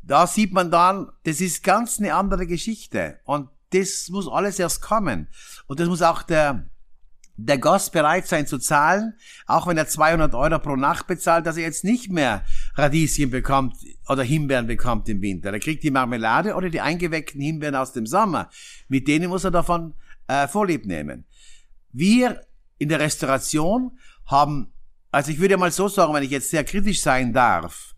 da 0.03 0.27
sieht 0.27 0.53
man 0.53 0.69
dann, 0.69 1.12
das 1.24 1.39
ist 1.39 1.63
ganz 1.63 2.00
eine 2.00 2.13
andere 2.13 2.45
Geschichte. 2.45 3.19
Und 3.24 3.50
das 3.72 4.10
muss 4.10 4.27
alles 4.27 4.60
erst 4.60 4.81
kommen. 4.81 5.29
Und 5.67 5.79
das 5.79 5.88
muss 5.88 6.01
auch 6.01 6.24
der, 6.24 6.69
der 7.36 7.58
Gast 7.58 7.92
bereit 7.92 8.28
sein 8.28 8.46
zu 8.46 8.60
zahlen, 8.60 9.13
auch 9.48 9.66
wenn 9.66 9.78
er 9.78 9.88
200 9.88 10.36
Euro 10.36 10.60
pro 10.60 10.75
Nacht 10.75 11.08
bezahlt, 11.08 11.46
dass 11.46 11.58
er 11.58 11.63
jetzt 11.63 11.84
nicht 11.84 12.12
mehr 12.12 12.46
Radieschen 12.75 13.32
bekommt 13.32 13.75
oder 14.08 14.24
Himbeeren 14.24 14.68
bekommt 14.68 15.10
im 15.10 15.22
Winter. 15.22 15.52
Er 15.52 15.60
kriegt 15.60 15.84
die 15.84 15.92
Marmelade 15.92 16.54
oder 16.54 16.70
die 16.70 16.82
eingeweckten 16.82 17.42
Himbeeren 17.42 17.75
aus 17.75 17.92
dem 17.92 18.06
Sommer. 18.06 18.50
Mit 18.88 19.08
denen 19.08 19.30
muss 19.30 19.44
er 19.44 19.52
davon 19.52 19.96
äh, 20.28 20.48
Vorlieb 20.48 20.86
nehmen. 20.86 21.25
Wir 21.92 22.42
in 22.78 22.90
der 22.90 23.00
Restauration 23.00 23.98
haben, 24.25 24.74
also 25.12 25.32
ich 25.32 25.40
würde 25.40 25.58
mal 25.58 25.72
so 25.72 25.88
sagen, 25.88 26.13
wenn 26.13 26.24
ich 26.24 26.32
jetzt 26.32 26.52
sehr 26.52 26.63
kritisch 26.63 27.02
sein 27.02 27.34
darf, 27.34 27.96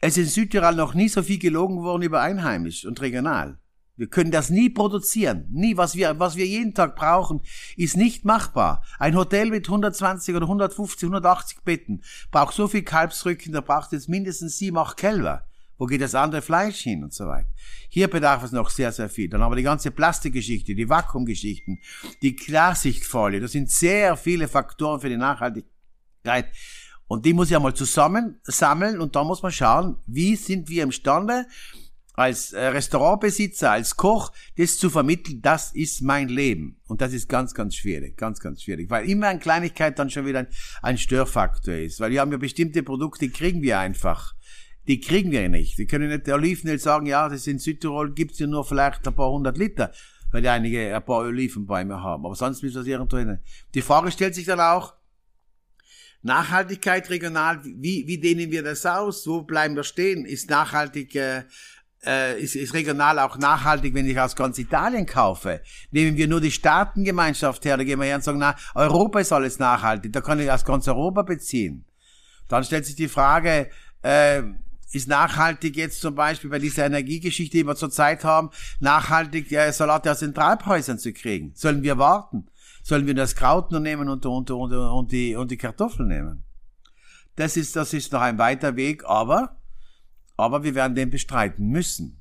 es 0.00 0.16
ist 0.16 0.24
in 0.24 0.44
Südtirol 0.44 0.74
noch 0.74 0.94
nie 0.94 1.08
so 1.08 1.22
viel 1.22 1.38
gelogen 1.38 1.82
worden 1.82 2.02
über 2.02 2.20
einheimisch 2.20 2.84
und 2.86 3.00
regional. 3.00 3.58
Wir 4.00 4.08
können 4.08 4.30
das 4.30 4.48
nie 4.48 4.70
produzieren. 4.70 5.44
Nie. 5.50 5.76
Was 5.76 5.94
wir, 5.94 6.18
was 6.18 6.34
wir 6.34 6.46
jeden 6.46 6.72
Tag 6.72 6.96
brauchen, 6.96 7.42
ist 7.76 7.98
nicht 7.98 8.24
machbar. 8.24 8.82
Ein 8.98 9.14
Hotel 9.14 9.50
mit 9.50 9.66
120 9.68 10.34
oder 10.34 10.46
150, 10.46 11.02
180 11.02 11.58
Betten 11.64 12.02
braucht 12.30 12.54
so 12.54 12.66
viel 12.66 12.82
Kalbsrücken, 12.82 13.52
da 13.52 13.60
braucht 13.60 13.92
es 13.92 14.08
mindestens 14.08 14.56
sieben, 14.56 14.78
acht 14.78 14.96
Kälber. 14.96 15.44
Wo 15.76 15.84
geht 15.84 16.00
das 16.00 16.14
andere 16.14 16.40
Fleisch 16.40 16.80
hin 16.80 17.04
und 17.04 17.12
so 17.12 17.26
weiter? 17.26 17.50
Hier 17.90 18.08
bedarf 18.08 18.42
es 18.42 18.52
noch 18.52 18.70
sehr, 18.70 18.90
sehr 18.90 19.10
viel. 19.10 19.28
Dann 19.28 19.42
haben 19.42 19.52
wir 19.52 19.56
die 19.56 19.62
ganze 19.64 19.90
Plastikgeschichte, 19.90 20.74
die 20.74 20.88
Vakuumgeschichten, 20.88 21.78
die 22.22 22.36
Klarsichtfolie. 22.36 23.38
Das 23.38 23.52
sind 23.52 23.70
sehr 23.70 24.16
viele 24.16 24.48
Faktoren 24.48 25.02
für 25.02 25.10
die 25.10 25.18
Nachhaltigkeit, 25.18 26.46
und 27.06 27.26
die 27.26 27.34
muss 27.34 27.50
ich 27.50 27.56
einmal 27.56 27.74
zusammen 27.74 28.38
sammeln 28.44 29.00
und 29.00 29.16
da 29.16 29.24
muss 29.24 29.42
man 29.42 29.50
schauen, 29.50 29.96
wie 30.06 30.36
sind 30.36 30.68
wir 30.68 30.84
imstande, 30.84 31.44
als 32.14 32.52
äh, 32.52 32.66
Restaurantbesitzer, 32.66 33.70
als 33.70 33.96
Koch, 33.96 34.32
das 34.56 34.76
zu 34.76 34.90
vermitteln, 34.90 35.40
das 35.42 35.72
ist 35.74 36.02
mein 36.02 36.28
Leben. 36.28 36.80
Und 36.86 37.00
das 37.00 37.12
ist 37.12 37.28
ganz, 37.28 37.54
ganz 37.54 37.74
schwierig, 37.74 38.16
ganz, 38.16 38.40
ganz 38.40 38.62
schwierig, 38.62 38.90
weil 38.90 39.08
immer 39.08 39.28
eine 39.28 39.38
Kleinigkeit 39.38 39.98
dann 39.98 40.10
schon 40.10 40.26
wieder 40.26 40.40
ein, 40.40 40.48
ein 40.82 40.98
Störfaktor 40.98 41.74
ist, 41.74 42.00
weil 42.00 42.10
wir 42.10 42.20
haben 42.20 42.32
ja 42.32 42.38
bestimmte 42.38 42.82
Produkte, 42.82 43.28
kriegen 43.28 43.62
wir 43.62 43.78
einfach. 43.78 44.34
Die 44.88 45.00
kriegen 45.00 45.30
wir 45.30 45.48
nicht. 45.48 45.78
Wir 45.78 45.86
können 45.86 46.08
nicht 46.08 46.26
der 46.26 46.34
Olivenöl 46.34 46.78
sagen, 46.78 47.06
ja, 47.06 47.28
das 47.28 47.46
in 47.46 47.58
Südtirol 47.58 48.12
gibt's 48.12 48.38
ja 48.38 48.46
nur 48.46 48.64
vielleicht 48.64 49.06
ein 49.06 49.14
paar 49.14 49.30
hundert 49.30 49.56
Liter, 49.56 49.92
weil 50.32 50.42
die 50.42 50.48
einige 50.48 50.94
ein 50.94 51.04
paar 51.04 51.18
Olivenbäume 51.18 52.02
haben. 52.02 52.24
Aber 52.24 52.34
sonst 52.34 52.62
müssen 52.62 52.76
wir 52.76 52.82
es 52.82 52.86
irgendwo 52.86 53.18
hin. 53.18 53.38
Die 53.74 53.82
Frage 53.82 54.10
stellt 54.10 54.34
sich 54.34 54.46
dann 54.46 54.60
auch, 54.60 54.94
Nachhaltigkeit 56.22 57.08
regional, 57.08 57.64
wie, 57.64 58.06
wie 58.06 58.18
dehnen 58.18 58.50
wir 58.50 58.62
das 58.62 58.84
aus? 58.84 59.26
Wo 59.26 59.42
bleiben 59.42 59.74
wir 59.74 59.84
stehen? 59.84 60.26
Ist 60.26 60.50
nachhaltig, 60.50 61.14
äh, 61.14 61.44
äh, 62.04 62.40
ist, 62.40 62.56
ist 62.56 62.74
regional 62.74 63.18
auch 63.18 63.36
nachhaltig, 63.38 63.94
wenn 63.94 64.06
ich 64.06 64.18
aus 64.18 64.36
ganz 64.36 64.58
Italien 64.58 65.06
kaufe? 65.06 65.60
Nehmen 65.90 66.16
wir 66.16 66.28
nur 66.28 66.40
die 66.40 66.50
Staatengemeinschaft 66.50 67.64
her, 67.64 67.76
da 67.76 67.84
gehen 67.84 67.98
wir 67.98 68.06
her 68.06 68.16
und 68.16 68.24
sagen, 68.24 68.38
na, 68.38 68.54
Europa 68.74 69.20
ist 69.20 69.32
alles 69.32 69.58
nachhaltig, 69.58 70.12
da 70.12 70.20
kann 70.20 70.40
ich 70.40 70.50
aus 70.50 70.64
ganz 70.64 70.88
Europa 70.88 71.22
beziehen. 71.22 71.84
Dann 72.48 72.64
stellt 72.64 72.86
sich 72.86 72.96
die 72.96 73.08
Frage, 73.08 73.70
äh, 74.02 74.42
ist 74.92 75.08
nachhaltig 75.08 75.76
jetzt 75.76 76.00
zum 76.00 76.14
Beispiel 76.14 76.50
bei 76.50 76.58
dieser 76.58 76.86
Energiegeschichte, 76.86 77.58
die 77.58 77.64
wir 77.64 77.76
zurzeit 77.76 78.24
haben, 78.24 78.50
nachhaltig 78.80 79.52
äh, 79.52 79.72
Salate 79.72 80.10
aus 80.10 80.18
den 80.18 80.34
Treibhäusern 80.34 80.98
zu 80.98 81.12
kriegen? 81.12 81.52
Sollen 81.54 81.82
wir 81.82 81.98
warten? 81.98 82.48
Sollen 82.82 83.06
wir 83.06 83.14
das 83.14 83.36
Kraut 83.36 83.70
nur 83.70 83.80
nehmen 83.80 84.08
und, 84.08 84.26
und, 84.26 84.50
und, 84.50 84.72
und, 84.72 85.12
die, 85.12 85.36
und 85.36 85.50
die 85.50 85.56
Kartoffeln 85.56 86.08
nehmen? 86.08 86.44
Das 87.36 87.56
ist, 87.56 87.76
das 87.76 87.92
ist 87.92 88.12
noch 88.12 88.20
ein 88.20 88.38
weiter 88.38 88.74
Weg, 88.74 89.04
aber, 89.04 89.59
aber 90.40 90.62
wir 90.62 90.74
werden 90.74 90.94
den 90.94 91.10
bestreiten 91.10 91.68
müssen. 91.68 92.18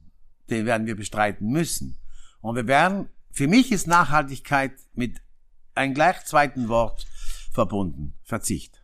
Den 0.49 0.65
werden 0.65 0.88
wir 0.88 0.95
bestreiten 0.95 1.47
müssen. 1.49 1.97
Und 2.41 2.55
wir 2.55 2.67
werden, 2.67 3.09
für 3.31 3.47
mich 3.47 3.71
ist 3.71 3.88
Nachhaltigkeit 3.88 4.73
mit 4.93 5.21
einem 5.75 5.93
gleich 5.93 6.23
zweiten 6.25 6.67
Wort 6.67 7.05
verbunden. 7.51 8.13
Verzicht. 8.23 8.83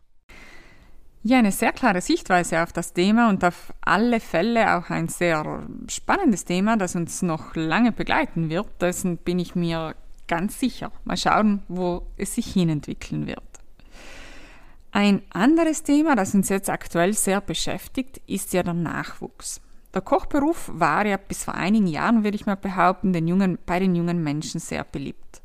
Ja, 1.22 1.38
eine 1.38 1.50
sehr 1.50 1.72
klare 1.72 2.00
Sichtweise 2.00 2.62
auf 2.62 2.72
das 2.72 2.92
Thema 2.92 3.28
und 3.28 3.42
auf 3.42 3.72
alle 3.80 4.20
Fälle 4.20 4.76
auch 4.76 4.90
ein 4.90 5.08
sehr 5.08 5.66
spannendes 5.88 6.44
Thema, 6.44 6.76
das 6.76 6.94
uns 6.94 7.20
noch 7.22 7.56
lange 7.56 7.90
begleiten 7.90 8.48
wird. 8.48 8.68
Dessen 8.80 9.16
bin 9.16 9.40
ich 9.40 9.56
mir 9.56 9.96
ganz 10.28 10.60
sicher. 10.60 10.92
Mal 11.04 11.16
schauen, 11.16 11.62
wo 11.66 12.06
es 12.16 12.36
sich 12.36 12.52
hinentwickeln 12.52 13.26
wird. 13.26 13.42
Ein 14.96 15.20
anderes 15.28 15.82
Thema, 15.82 16.16
das 16.16 16.34
uns 16.34 16.48
jetzt 16.48 16.70
aktuell 16.70 17.12
sehr 17.12 17.42
beschäftigt, 17.42 18.22
ist 18.26 18.54
ja 18.54 18.62
der 18.62 18.72
Nachwuchs. 18.72 19.60
Der 19.92 20.00
Kochberuf 20.00 20.70
war 20.72 21.04
ja 21.04 21.18
bis 21.18 21.44
vor 21.44 21.52
einigen 21.52 21.86
Jahren, 21.86 22.24
würde 22.24 22.36
ich 22.36 22.46
mal 22.46 22.56
behaupten, 22.56 23.12
den 23.12 23.28
jungen, 23.28 23.58
bei 23.66 23.78
den 23.78 23.94
jungen 23.94 24.24
Menschen 24.24 24.58
sehr 24.58 24.84
beliebt. 24.84 25.42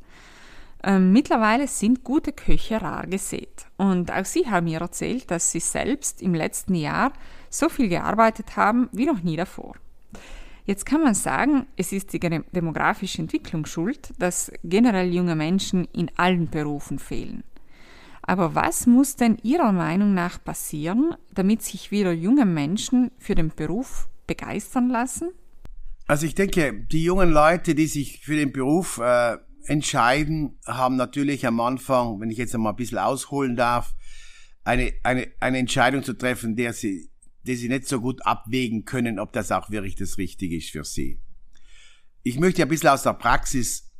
Ähm, 0.82 1.12
mittlerweile 1.12 1.68
sind 1.68 2.02
gute 2.02 2.32
Köche 2.32 2.80
rar 2.80 3.06
gesät. 3.06 3.66
Und 3.76 4.10
auch 4.10 4.24
Sie 4.24 4.50
haben 4.50 4.64
mir 4.64 4.80
erzählt, 4.80 5.30
dass 5.30 5.52
Sie 5.52 5.60
selbst 5.60 6.22
im 6.22 6.32
letzten 6.32 6.74
Jahr 6.74 7.12
so 7.50 7.68
viel 7.68 7.90
gearbeitet 7.90 8.56
haben 8.56 8.88
wie 8.92 9.04
noch 9.04 9.22
nie 9.22 9.36
davor. 9.36 9.74
Jetzt 10.64 10.86
kann 10.86 11.02
man 11.02 11.12
sagen, 11.12 11.66
es 11.76 11.92
ist 11.92 12.14
die 12.14 12.20
demografische 12.20 13.20
Entwicklung 13.20 13.66
schuld, 13.66 14.14
dass 14.18 14.50
generell 14.64 15.12
junge 15.12 15.36
Menschen 15.36 15.84
in 15.92 16.10
allen 16.16 16.48
Berufen 16.48 16.98
fehlen. 16.98 17.44
Aber 18.22 18.54
was 18.54 18.86
muss 18.86 19.16
denn 19.16 19.36
Ihrer 19.42 19.72
Meinung 19.72 20.14
nach 20.14 20.42
passieren, 20.42 21.14
damit 21.34 21.62
sich 21.62 21.90
wieder 21.90 22.12
junge 22.12 22.46
Menschen 22.46 23.10
für 23.18 23.34
den 23.34 23.50
Beruf 23.50 24.08
begeistern 24.26 24.88
lassen? 24.88 25.30
Also 26.06 26.26
ich 26.26 26.34
denke, 26.34 26.72
die 26.72 27.04
jungen 27.04 27.30
Leute, 27.30 27.74
die 27.74 27.86
sich 27.86 28.20
für 28.24 28.36
den 28.36 28.52
Beruf 28.52 28.98
äh, 28.98 29.36
entscheiden, 29.66 30.58
haben 30.66 30.96
natürlich 30.96 31.46
am 31.46 31.60
Anfang, 31.60 32.20
wenn 32.20 32.30
ich 32.30 32.38
jetzt 32.38 32.54
einmal 32.54 32.72
ein 32.72 32.76
bisschen 32.76 32.98
ausholen 32.98 33.56
darf, 33.56 33.94
eine, 34.64 34.92
eine, 35.02 35.28
eine 35.40 35.58
Entscheidung 35.58 36.02
zu 36.04 36.12
treffen, 36.12 36.54
der 36.56 36.72
sie, 36.72 37.10
die 37.42 37.56
sie 37.56 37.68
nicht 37.68 37.88
so 37.88 38.00
gut 38.00 38.24
abwägen 38.24 38.84
können, 38.84 39.18
ob 39.18 39.32
das 39.32 39.50
auch 39.50 39.70
wirklich 39.70 39.96
das 39.96 40.18
Richtige 40.18 40.56
ist 40.56 40.70
für 40.70 40.84
sie. 40.84 41.20
Ich 42.22 42.38
möchte 42.38 42.62
ein 42.62 42.68
bisschen 42.68 42.90
aus 42.90 43.02
der 43.02 43.14
Praxis 43.14 43.90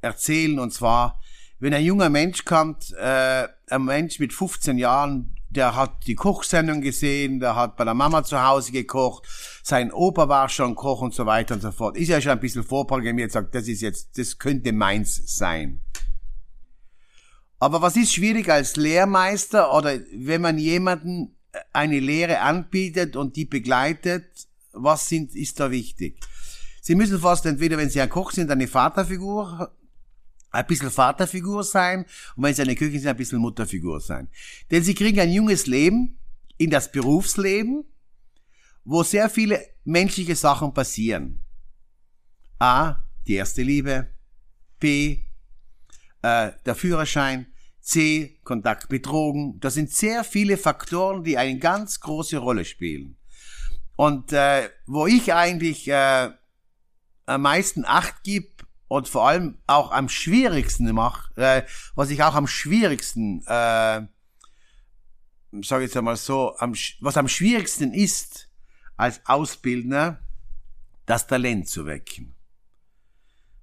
erzählen, 0.00 0.58
und 0.58 0.72
zwar, 0.72 1.20
wenn 1.60 1.74
ein 1.74 1.84
junger 1.84 2.08
Mensch 2.08 2.44
kommt, 2.44 2.92
äh, 2.94 3.46
ein 3.68 3.84
Mensch 3.84 4.18
mit 4.18 4.32
15 4.32 4.78
Jahren, 4.78 5.36
der 5.50 5.76
hat 5.76 6.06
die 6.06 6.14
Kochsendung 6.14 6.80
gesehen, 6.80 7.38
der 7.38 7.54
hat 7.54 7.76
bei 7.76 7.84
der 7.84 7.94
Mama 7.94 8.24
zu 8.24 8.42
Hause 8.42 8.72
gekocht, 8.72 9.26
sein 9.62 9.92
Opa 9.92 10.28
war 10.28 10.48
schon 10.48 10.74
Koch 10.74 11.02
und 11.02 11.12
so 11.12 11.26
weiter 11.26 11.54
und 11.54 11.60
so 11.60 11.70
fort. 11.70 11.96
Ist 11.96 12.08
ja 12.08 12.20
schon 12.20 12.32
ein 12.32 12.40
bisschen 12.40 12.64
vorprogrammiert, 12.64 13.32
sagt, 13.32 13.54
das 13.54 13.68
ist 13.68 13.82
jetzt, 13.82 14.16
das 14.16 14.38
könnte 14.38 14.72
meins 14.72 15.36
sein. 15.36 15.82
Aber 17.58 17.82
was 17.82 17.96
ist 17.96 18.14
schwierig 18.14 18.48
als 18.48 18.76
Lehrmeister 18.76 19.74
oder 19.74 19.98
wenn 20.14 20.40
man 20.40 20.56
jemanden 20.56 21.36
eine 21.72 22.00
Lehre 22.00 22.40
anbietet 22.40 23.16
und 23.16 23.36
die 23.36 23.44
begleitet, 23.44 24.24
was 24.72 25.08
sind, 25.08 25.34
ist 25.34 25.60
da 25.60 25.70
wichtig? 25.70 26.18
Sie 26.80 26.94
müssen 26.94 27.18
fast 27.18 27.44
entweder, 27.44 27.76
wenn 27.76 27.90
Sie 27.90 28.00
ein 28.00 28.08
Koch 28.08 28.30
sind, 28.30 28.50
eine 28.50 28.66
Vaterfigur 28.66 29.70
ein 30.50 30.66
bisschen 30.66 30.90
Vaterfigur 30.90 31.64
sein 31.64 32.06
und 32.36 32.44
wenn 32.44 32.54
sie 32.54 32.62
eine 32.62 32.74
Küche 32.74 32.98
sind, 32.98 33.08
ein 33.08 33.16
bisschen 33.16 33.38
Mutterfigur 33.38 34.00
sein. 34.00 34.28
Denn 34.70 34.82
sie 34.82 34.94
kriegen 34.94 35.20
ein 35.20 35.32
junges 35.32 35.66
Leben 35.66 36.18
in 36.58 36.70
das 36.70 36.90
Berufsleben, 36.92 37.84
wo 38.84 39.02
sehr 39.02 39.30
viele 39.30 39.64
menschliche 39.84 40.36
Sachen 40.36 40.74
passieren. 40.74 41.40
A, 42.58 42.96
die 43.26 43.34
erste 43.34 43.62
Liebe. 43.62 44.08
B, 44.78 45.20
äh, 46.22 46.52
der 46.64 46.74
Führerschein. 46.74 47.46
C, 47.80 48.38
Kontakt 48.44 48.90
mit 48.90 49.06
Drogen. 49.06 49.58
Das 49.60 49.74
sind 49.74 49.90
sehr 49.90 50.22
viele 50.22 50.56
Faktoren, 50.56 51.24
die 51.24 51.38
eine 51.38 51.58
ganz 51.58 52.00
große 52.00 52.36
Rolle 52.36 52.64
spielen. 52.64 53.16
Und 53.96 54.32
äh, 54.32 54.68
wo 54.86 55.06
ich 55.06 55.32
eigentlich 55.32 55.88
äh, 55.88 56.30
am 57.26 57.42
meisten 57.42 57.84
Acht 57.84 58.22
gebe, 58.22 58.48
und 58.90 59.08
vor 59.08 59.28
allem 59.28 59.56
auch 59.68 59.92
am 59.92 60.08
schwierigsten 60.08 60.92
mache, 60.92 61.30
äh, 61.36 61.62
was 61.94 62.10
ich 62.10 62.24
auch 62.24 62.34
am 62.34 62.48
schwierigsten, 62.48 63.40
äh, 63.46 64.02
sage 65.62 65.84
jetzt 65.84 65.96
einmal 65.96 66.16
so, 66.16 66.56
am, 66.58 66.74
was 66.98 67.16
am 67.16 67.28
schwierigsten 67.28 67.94
ist 67.94 68.50
als 68.96 69.20
Ausbildner, 69.26 70.18
das 71.06 71.28
Talent 71.28 71.68
zu 71.68 71.86
wecken. 71.86 72.34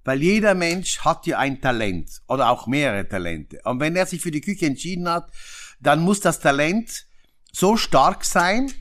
Weil 0.02 0.22
jeder 0.22 0.54
Mensch 0.54 1.00
hat 1.00 1.26
ja 1.26 1.38
ein 1.38 1.60
Talent 1.60 2.22
oder 2.26 2.48
auch 2.48 2.66
mehrere 2.66 3.06
Talente. 3.06 3.60
Und 3.64 3.80
wenn 3.80 3.96
er 3.96 4.06
sich 4.06 4.22
für 4.22 4.30
die 4.30 4.40
Küche 4.40 4.64
entschieden 4.64 5.10
hat, 5.10 5.30
dann 5.78 6.00
muss 6.00 6.20
das 6.20 6.40
Talent 6.40 7.06
so 7.52 7.76
stark 7.76 8.24
sein, 8.24 8.72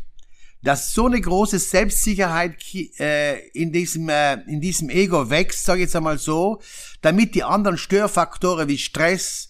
dass 0.63 0.93
so 0.93 1.05
eine 1.05 1.21
große 1.21 1.59
Selbstsicherheit 1.59 2.57
äh, 2.99 3.47
in 3.49 3.71
diesem 3.71 4.09
äh, 4.09 4.33
in 4.47 4.59
diesem 4.59 4.89
Ego 4.89 5.29
wächst, 5.29 5.63
sage 5.63 5.79
ich 5.79 5.85
jetzt 5.85 5.95
einmal 5.95 6.17
so, 6.17 6.61
damit 7.01 7.35
die 7.35 7.43
anderen 7.43 7.77
Störfaktoren 7.77 8.67
wie 8.67 8.77
Stress, 8.77 9.49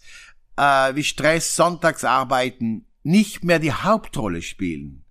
äh, 0.57 0.93
wie 0.95 1.03
Stress, 1.03 1.55
Sonntagsarbeiten 1.55 2.85
nicht 3.03 3.43
mehr 3.43 3.59
die 3.59 3.73
Hauptrolle 3.73 4.41
spielen. 4.41 5.05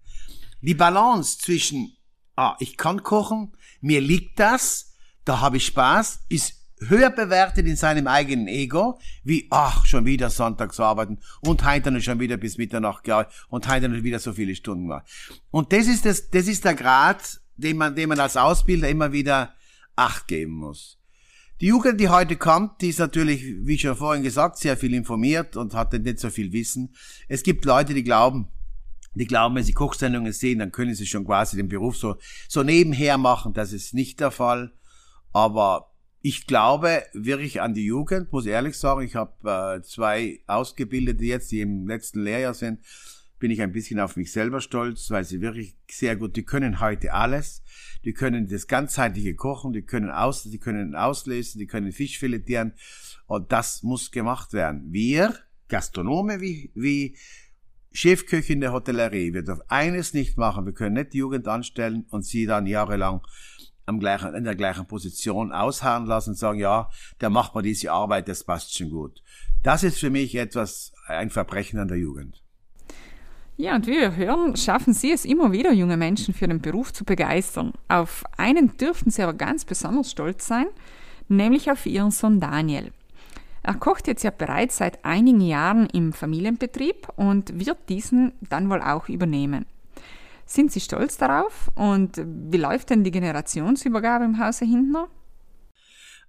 Die 0.61 0.75
Balance 0.75 1.39
zwischen 1.39 1.97
ah, 2.37 2.57
ich 2.61 2.77
kann 2.77 3.03
kochen, 3.03 3.53
mir 3.81 4.01
liegt 4.01 4.39
das, 4.39 4.95
da 5.25 5.41
habe 5.41 5.57
ich 5.57 5.67
Spaß, 5.67 6.21
ist 6.29 6.56
höher 6.81 7.11
bewertet 7.11 7.67
in 7.67 7.77
seinem 7.77 8.07
eigenen 8.07 8.49
Ego, 8.49 8.99
wie, 9.25 9.47
ach, 9.51 9.87
schon 9.87 10.05
wieder 10.05 10.31
sonntags 10.31 10.79
arbeiten 10.81 11.19
und 11.41 11.65
heute 11.65 12.01
schon 12.01 12.21
wieder 12.21 12.37
bis 12.37 12.59
Mitternacht 12.59 13.05
gearbeitet 13.05 13.35
und 13.49 13.69
heute 13.69 13.89
noch 13.89 14.03
wieder 14.03 14.19
so 14.19 14.33
viele 14.33 14.55
Stunden 14.55 14.89
war. 14.89 15.05
Und 15.51 15.73
das 15.73 15.87
ist 15.87 16.05
das, 16.05 16.31
das 16.31 16.49
ist 16.49 16.65
der 16.65 16.75
Grad, 16.75 17.41
den 17.57 17.77
man, 17.79 17.95
den 17.95 18.09
man 18.09 18.21
als 18.21 18.37
Ausbilder 18.37 18.89
immer 18.89 19.13
wieder 19.13 19.55
Acht 19.99 20.29
geben 20.29 20.53
muss. 20.53 20.99
Die 21.63 21.69
Jugend, 21.69 21.99
die 21.99 22.11
heute 22.11 22.37
kommt, 22.37 22.83
die 22.83 22.91
ist 22.91 22.99
natürlich, 22.99 23.43
wie 23.63 23.79
schon 23.79 23.97
vorhin 23.97 24.23
gesagt, 24.23 24.59
sehr 24.59 24.77
viel 24.77 24.93
informiert 24.93 25.57
und 25.57 25.73
hat 25.73 25.95
nicht 25.95 26.19
so 26.19 26.29
viel 26.29 26.53
Wissen. 26.53 26.95
Es 27.29 27.43
gibt 27.43 27.65
Leute, 27.65 27.95
die 27.95 28.05
glauben, 28.05 28.49
die 29.15 29.25
glauben, 29.25 29.55
wenn 29.55 29.65
sie 29.65 29.73
Kochsendungen 29.73 30.35
sehen, 30.35 30.59
dann 30.59 30.71
können 30.71 30.95
sie 30.95 31.07
schon 31.07 31.25
quasi 31.25 31.57
den 31.57 31.69
Beruf 31.69 31.97
so, 31.97 32.17
so 32.47 32.63
nebenher 32.63 33.17
machen. 33.17 33.55
Das 33.55 33.73
ist 33.73 33.95
nicht 33.95 34.21
der 34.21 34.31
Fall. 34.31 34.75
Aber 35.33 35.96
ich 36.27 36.49
glaube 36.49 37.05
wirklich 37.13 37.61
an 37.61 37.73
die 37.73 37.85
Jugend, 37.85 38.33
muss 38.33 38.47
ehrlich 38.47 38.77
sagen. 38.77 39.03
Ich 39.03 39.15
habe 39.15 39.77
äh, 39.79 39.83
zwei 39.83 40.41
Ausgebildete 40.49 41.25
jetzt, 41.25 41.53
die 41.53 41.61
im 41.61 41.87
letzten 41.87 42.25
Lehrjahr 42.25 42.53
sind. 42.53 42.81
Bin 43.39 43.53
ich 43.53 43.63
ein 43.63 43.71
bisschen 43.71 44.01
auf 44.01 44.17
mich 44.17 44.33
selber 44.33 44.61
stolz, 44.61 45.09
weil 45.13 45.23
sie 45.23 45.41
wirklich 45.41 45.77
sehr 45.89 46.17
gut, 46.17 46.35
die 46.35 46.43
können 46.43 46.81
heute 46.81 47.13
alles. 47.13 47.63
Die 48.05 48.13
können 48.13 48.49
das 48.49 48.67
ganzheitliche 48.67 49.37
Kochen, 49.37 49.73
die 49.73 49.83
können 49.83 50.11
aus, 50.11 50.43
die 50.43 50.59
können 50.59 50.97
auslesen, 50.97 51.61
die 51.61 51.69
können 51.69 51.93
Fisch 51.93 52.19
filetieren. 52.19 52.73
Und 53.29 53.53
das 53.53 53.85
muss 53.85 54.11
gemacht 54.11 54.53
werden. 54.53 54.93
Wir, 54.93 55.33
Gastronome 55.69 56.41
wie, 56.41 56.73
wie 56.75 57.17
Chefköchin 57.93 58.61
der 58.61 58.73
Hotellerie, 58.73 59.33
wir 59.33 59.45
dürfen 59.45 59.63
eines 59.69 60.13
nicht 60.13 60.37
machen. 60.37 60.67
Wir 60.67 60.73
können 60.73 60.97
nicht 60.97 61.13
die 61.13 61.19
Jugend 61.19 61.47
anstellen 61.47 62.05
und 62.11 62.25
sie 62.25 62.47
dann 62.47 62.67
jahrelang 62.67 63.21
am 63.87 64.01
gleichen, 64.01 64.35
in 64.35 64.45
der 64.45 64.57
gleichen 64.57 64.87
Position 64.87 65.53
ausharren 65.53 66.07
lassen 66.07 66.31
und 66.31 66.37
sagen, 66.37 66.59
ja, 66.59 66.91
der 67.21 67.31
macht 67.31 67.55
mal 67.55 67.63
diese 67.63 67.93
Arbeit, 67.93 68.29
das 68.29 68.45
passt 68.45 68.77
schon 68.77 68.91
gut. 68.91 69.23
Das 69.63 69.83
ist 69.83 69.99
für 69.99 70.11
mich 70.11 70.35
etwas, 70.35 70.93
ein 71.07 71.31
Verbrechen 71.31 71.79
an 71.79 71.89
der 71.89 71.99
Jugend. 71.99 72.43
Ja, 73.57 73.75
und 73.75 73.87
wie 73.87 73.99
wir 73.99 74.17
hören, 74.17 74.55
schaffen 74.57 74.93
Sie 74.93 75.13
es 75.13 75.25
immer 75.25 75.51
wieder, 75.51 75.73
junge 75.73 75.97
Menschen 75.97 76.35
für 76.35 76.47
den 76.47 76.61
Beruf 76.61 76.93
zu 76.93 77.05
begeistern. 77.05 77.73
Auf 77.89 78.25
einen 78.37 78.77
dürften 78.77 79.11
Sie 79.11 79.23
aber 79.23 79.33
ganz 79.33 79.65
besonders 79.65 80.11
stolz 80.11 80.47
sein, 80.47 80.67
nämlich 81.29 81.71
auf 81.71 81.87
Ihren 81.87 82.11
Sohn 82.11 82.39
Daniel. 82.39 82.93
Er 83.63 83.75
kocht 83.75 84.09
jetzt 84.09 84.23
ja 84.23 84.31
bereits 84.31 84.77
seit 84.77 85.05
einigen 85.05 85.41
Jahren 85.41 85.89
im 85.93 86.13
Familienbetrieb 86.13 87.09
und 87.17 87.59
wird 87.59 87.89
diesen 87.89 88.33
dann 88.49 88.69
wohl 88.69 88.83
auch 88.83 89.09
übernehmen. 89.09 89.65
Sind 90.47 90.71
Sie 90.73 90.81
stolz 90.81 91.17
darauf? 91.17 91.71
Und 91.75 92.23
wie 92.25 92.57
läuft 92.57 92.91
denn 92.91 93.03
die 93.03 93.11
Generationsübergabe 93.11 94.25
im 94.25 94.39
Hause 94.39 94.65
Hindner? 94.65 95.09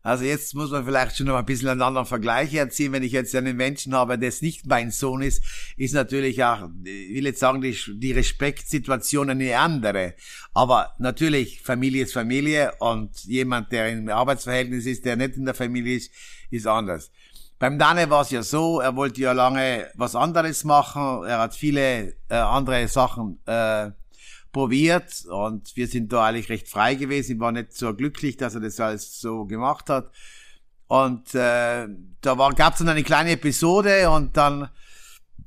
Also 0.01 0.23
jetzt 0.23 0.55
muss 0.55 0.71
man 0.71 0.85
vielleicht 0.85 1.17
schon 1.17 1.27
noch 1.27 1.35
ein 1.35 1.45
bisschen 1.45 1.67
einen 1.67 1.81
anderen 1.81 2.07
Vergleich 2.07 2.53
erziehen. 2.53 2.93
Wenn 2.93 3.03
ich 3.03 3.11
jetzt 3.11 3.35
einen 3.35 3.57
Menschen 3.57 3.93
habe, 3.93 4.17
der 4.17 4.31
nicht 4.41 4.65
mein 4.65 4.89
Sohn 4.89 5.21
ist, 5.21 5.43
ist 5.75 5.93
natürlich 5.93 6.43
auch, 6.43 6.69
ich 6.83 7.15
will 7.15 7.25
jetzt 7.25 7.41
sagen, 7.41 7.61
die, 7.61 7.77
die 7.99 8.13
Respektsituation 8.13 9.29
eine 9.29 9.57
andere. 9.57 10.13
Aber 10.53 10.93
natürlich, 10.97 11.61
Familie 11.61 12.03
ist 12.03 12.13
Familie 12.13 12.73
und 12.79 13.23
jemand, 13.25 13.71
der 13.71 13.89
im 13.89 14.07
Arbeitsverhältnis 14.07 14.85
ist, 14.85 15.03
der 15.03 15.17
nicht 15.17 15.35
in 15.35 15.45
der 15.45 15.55
Familie 15.55 15.97
ist, 15.97 16.11
ist 16.51 16.67
anders. 16.67 17.11
Beim 17.59 17.77
Dane 17.77 18.09
war 18.09 18.21
es 18.21 18.29
ja 18.29 18.43
so, 18.43 18.79
er 18.79 18.95
wollte 18.95 19.19
ja 19.19 19.33
lange 19.33 19.87
was 19.95 20.15
anderes 20.15 20.63
machen. 20.63 21.25
Er 21.25 21.39
hat 21.39 21.55
viele 21.55 22.13
äh, 22.29 22.35
andere 22.35 22.87
Sachen 22.87 23.39
äh, 23.45 23.91
probiert 24.57 25.23
und 25.29 25.75
wir 25.75 25.87
sind 25.87 26.11
da 26.11 26.25
eigentlich 26.25 26.49
recht 26.49 26.67
frei 26.67 26.95
gewesen. 26.95 27.33
Ich 27.33 27.39
war 27.39 27.51
nicht 27.51 27.73
so 27.73 27.93
glücklich, 27.93 28.37
dass 28.37 28.55
er 28.55 28.61
das 28.61 28.79
alles 28.79 29.21
so 29.21 29.45
gemacht 29.45 29.87
hat. 29.87 30.11
Und 30.87 31.35
äh, 31.35 31.87
da 32.21 32.33
gab 32.55 32.73
es 32.73 32.79
dann 32.79 32.89
eine 32.89 33.03
kleine 33.03 33.33
Episode 33.33 34.09
und 34.09 34.35
dann 34.35 34.69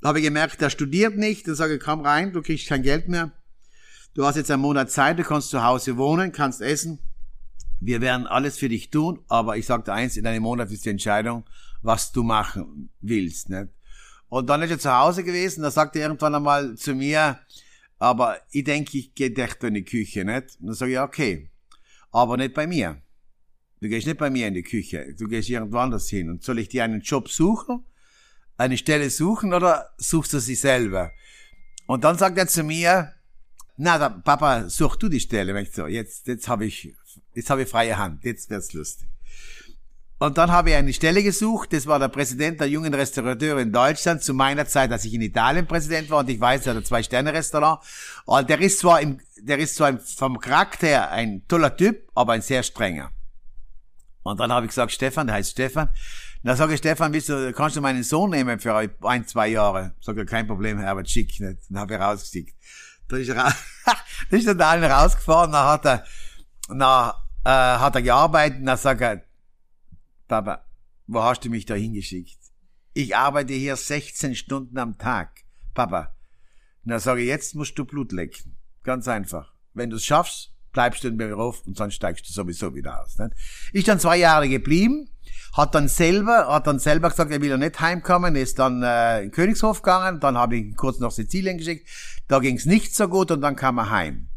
habe 0.05 0.21
ich 0.21 0.25
gemerkt, 0.25 0.63
er 0.63 0.71
studiert 0.71 1.17
nicht. 1.17 1.49
Dann 1.49 1.57
sage 1.57 1.75
ich, 1.75 1.83
komm 1.83 2.03
rein, 2.03 2.33
du 2.33 2.41
kriegst 2.41 2.69
kein 2.69 2.85
Geld 2.85 3.09
mehr. 3.09 3.33
Du 4.15 4.25
hast 4.25 4.37
jetzt 4.37 4.51
einen 4.53 4.63
Monat 4.63 4.93
Zeit, 4.93 5.19
du 5.19 5.25
kannst 5.25 5.51
zu 5.51 5.65
Hause 5.65 5.97
wohnen, 5.97 6.31
kannst 6.31 6.61
essen. 6.61 7.01
Wir 7.81 8.01
werden 8.01 8.29
alles 8.29 8.59
für 8.59 8.69
dich 8.69 8.91
tun, 8.91 9.25
aber 9.27 9.57
ich 9.57 9.67
sagte 9.67 9.93
eins, 9.93 10.17
in 10.17 10.27
einem 10.27 10.45
Monat 10.45 10.71
ist 10.71 10.85
die 10.85 10.91
Entscheidung, 10.91 11.45
was 11.83 12.13
du 12.13 12.23
machen 12.23 12.91
willst. 13.01 13.49
Nicht? 13.49 13.71
Und 14.29 14.49
dann 14.49 14.63
ist 14.63 14.71
er 14.71 14.79
zu 14.79 14.97
Hause 14.97 15.25
gewesen, 15.25 15.63
da 15.63 15.73
sagte 15.73 15.99
er 15.99 16.07
irgendwann 16.07 16.37
einmal 16.37 16.77
zu 16.77 16.95
mir, 16.95 17.41
aber 18.01 18.39
ich 18.51 18.65
denke, 18.65 18.99
ich 18.99 19.15
gehe 19.15 19.33
echt 19.37 19.63
in 19.63 19.75
die 19.75 19.85
Küche, 19.85 20.25
nicht? 20.25 20.57
Und 20.59 20.67
dann 20.67 20.75
sage 20.75 20.93
ich, 20.93 20.99
okay, 20.99 21.51
aber 22.11 22.37
nicht 22.37 22.55
bei 22.55 22.67
mir. 22.67 23.01
Du 23.81 23.89
gehst 23.89 24.07
nicht 24.07 24.19
bei 24.19 24.31
mir 24.31 24.49
in 24.49 24.55
die 24.55 24.63
Küche, 24.63 25.15
du 25.17 25.29
gehst 25.29 25.49
irgendwo 25.49 25.79
anders 25.79 26.09
hin. 26.09 26.29
Und 26.29 26.43
soll 26.43 26.59
ich 26.59 26.69
dir 26.69 26.83
einen 26.83 27.03
Job 27.03 27.29
suchen, 27.29 27.85
eine 28.57 28.77
Stelle 28.77 29.09
suchen 29.11 29.55
oder 29.55 29.91
suchst 29.99 30.33
du 30.33 30.41
sie 30.41 30.55
selber? 30.55 31.13
Und 31.87 32.03
dann 32.03 32.19
sagt 32.19 32.37
er 32.39 32.49
zu 32.49 32.65
mir, 32.65 33.13
na, 33.77 34.09
Papa, 34.09 34.69
such 34.69 34.97
du 34.97 35.09
die 35.09 35.21
Stelle. 35.21 35.55
Und 35.55 35.63
ich 35.63 35.73
so, 35.73 35.87
jetzt, 35.87 36.27
jetzt 36.27 36.49
habe 36.49 36.67
ich 36.67 36.95
jetzt 37.35 37.51
habe 37.51 37.63
ich 37.63 37.69
freie 37.69 37.97
Hand, 37.97 38.25
jetzt 38.25 38.51
wird's 38.51 38.73
lustig. 38.73 39.09
Und 40.21 40.37
dann 40.37 40.53
habe 40.53 40.69
ich 40.69 40.77
eine 40.77 40.93
Stelle 40.93 41.23
gesucht, 41.23 41.73
das 41.73 41.87
war 41.87 41.99
der 41.99 42.09
Präsident 42.09 42.61
der 42.61 42.69
jungen 42.69 42.93
Restaurateure 42.93 43.61
in 43.61 43.73
Deutschland, 43.73 44.23
zu 44.23 44.35
meiner 44.35 44.67
Zeit, 44.67 44.93
als 44.93 45.07
ich 45.07 45.15
in 45.15 45.23
Italien 45.23 45.67
Präsident 45.67 46.11
war, 46.11 46.19
und 46.19 46.29
ich 46.29 46.39
weiß, 46.39 46.67
er 46.67 46.75
hat 46.75 46.83
ein 46.83 46.85
Zwei-Sterne-Restaurant. 46.85 47.81
Und 48.27 48.51
der 48.51 48.61
ist 48.61 48.81
zwar 48.81 49.01
im, 49.01 49.19
der 49.39 49.59
ist 49.59 49.77
zwar 49.77 49.99
vom 49.99 50.39
Charakter 50.39 50.87
her 50.87 51.11
ein 51.11 51.49
toller 51.49 51.75
Typ, 51.75 52.07
aber 52.15 52.35
ein 52.35 52.43
sehr 52.43 52.63
strenger. 52.63 53.11
Und 54.23 54.41
dann 54.41 54.53
habe 54.53 54.67
ich 54.67 54.71
gesagt, 54.73 54.93
Stefan, 54.93 55.27
der 55.27 55.37
heißt 55.37 55.53
Stefan. 55.53 55.89
dann 56.43 56.55
sage 56.55 56.75
ich, 56.75 56.81
Stefan, 56.81 57.13
bist 57.13 57.31
du, 57.31 57.55
kannst 57.55 57.77
du 57.77 57.81
meinen 57.81 58.03
Sohn 58.03 58.29
nehmen 58.29 58.61
für 58.61 58.77
ein, 58.77 59.27
zwei 59.27 59.49
Jahre? 59.49 59.95
Sag 60.03 60.19
ich, 60.19 60.27
kein 60.27 60.47
Problem, 60.47 60.79
Herbert, 60.81 61.09
schick 61.09 61.41
nicht. 61.41 61.61
Dann 61.71 61.79
habe 61.79 61.95
ich 61.95 62.01
rausgeschickt. 62.01 62.55
Dann 63.09 63.21
ist 63.23 63.31
er, 63.31 63.37
dann 64.31 64.39
ist 64.39 64.47
er 64.47 64.55
da 64.55 64.75
rausgefahren, 64.75 65.51
dann 65.51 65.67
hat 65.67 65.87
er, 65.87 66.05
dann, 66.69 67.13
äh, 67.47 67.79
hat 67.79 67.95
er 67.95 68.03
gearbeitet, 68.03 68.59
dann 68.63 68.77
sagt 68.77 69.01
er, 69.01 69.30
Papa, 70.31 70.65
wo 71.09 71.25
hast 71.25 71.45
du 71.45 71.51
mich 71.51 71.67
da 71.67 71.75
hingeschickt? 71.75 72.39
Ich 72.95 73.17
arbeite 73.17 73.53
hier 73.53 73.75
16 73.75 74.37
Stunden 74.37 74.79
am 74.79 74.97
Tag. 74.97 75.41
Papa. 75.75 76.15
Na 76.85 77.01
sage 77.01 77.23
jetzt 77.23 77.57
musst 77.57 77.77
du 77.77 77.85
Blut 77.85 78.13
lecken. 78.13 78.57
Ganz 78.85 79.09
einfach. 79.09 79.53
Wenn 79.75 79.91
du 79.91 79.97
es 79.97 80.05
schaffst, 80.05 80.53
bleibst 80.71 81.03
du 81.03 81.09
in 81.09 81.17
Beruf 81.17 81.67
und 81.67 81.77
sonst 81.77 81.95
steigst 81.95 82.29
du 82.29 82.33
sowieso 82.33 82.77
wieder 82.77 83.03
aus. 83.03 83.19
Ne? 83.19 83.33
Ist 83.73 83.89
dann 83.89 83.99
zwei 83.99 84.19
Jahre 84.19 84.49
geblieben, 84.49 85.11
hat 85.53 85.75
dann 85.75 85.89
selber, 85.89 86.47
hat 86.47 86.69
dann 86.69 86.79
selber 86.79 87.11
gesagt, 87.11 87.33
er 87.33 87.41
will 87.41 87.51
ja 87.51 87.57
nicht 87.57 87.81
heimkommen, 87.81 88.37
ist 88.37 88.61
dann 88.61 88.85
äh, 88.85 89.23
in 89.23 89.33
Königshof 89.33 89.83
gegangen, 89.83 90.21
dann 90.21 90.39
habe 90.39 90.55
ich 90.55 90.63
ihn 90.63 90.77
kurz 90.77 91.01
nach 91.01 91.11
Sizilien 91.11 91.59
geschickt, 91.59 91.89
da 92.29 92.39
ging 92.39 92.57
es 92.57 92.67
nicht 92.67 92.95
so 92.95 93.09
gut 93.09 93.33
und 93.33 93.41
dann 93.41 93.57
kam 93.57 93.79
er 93.79 93.91
heim. 93.91 94.29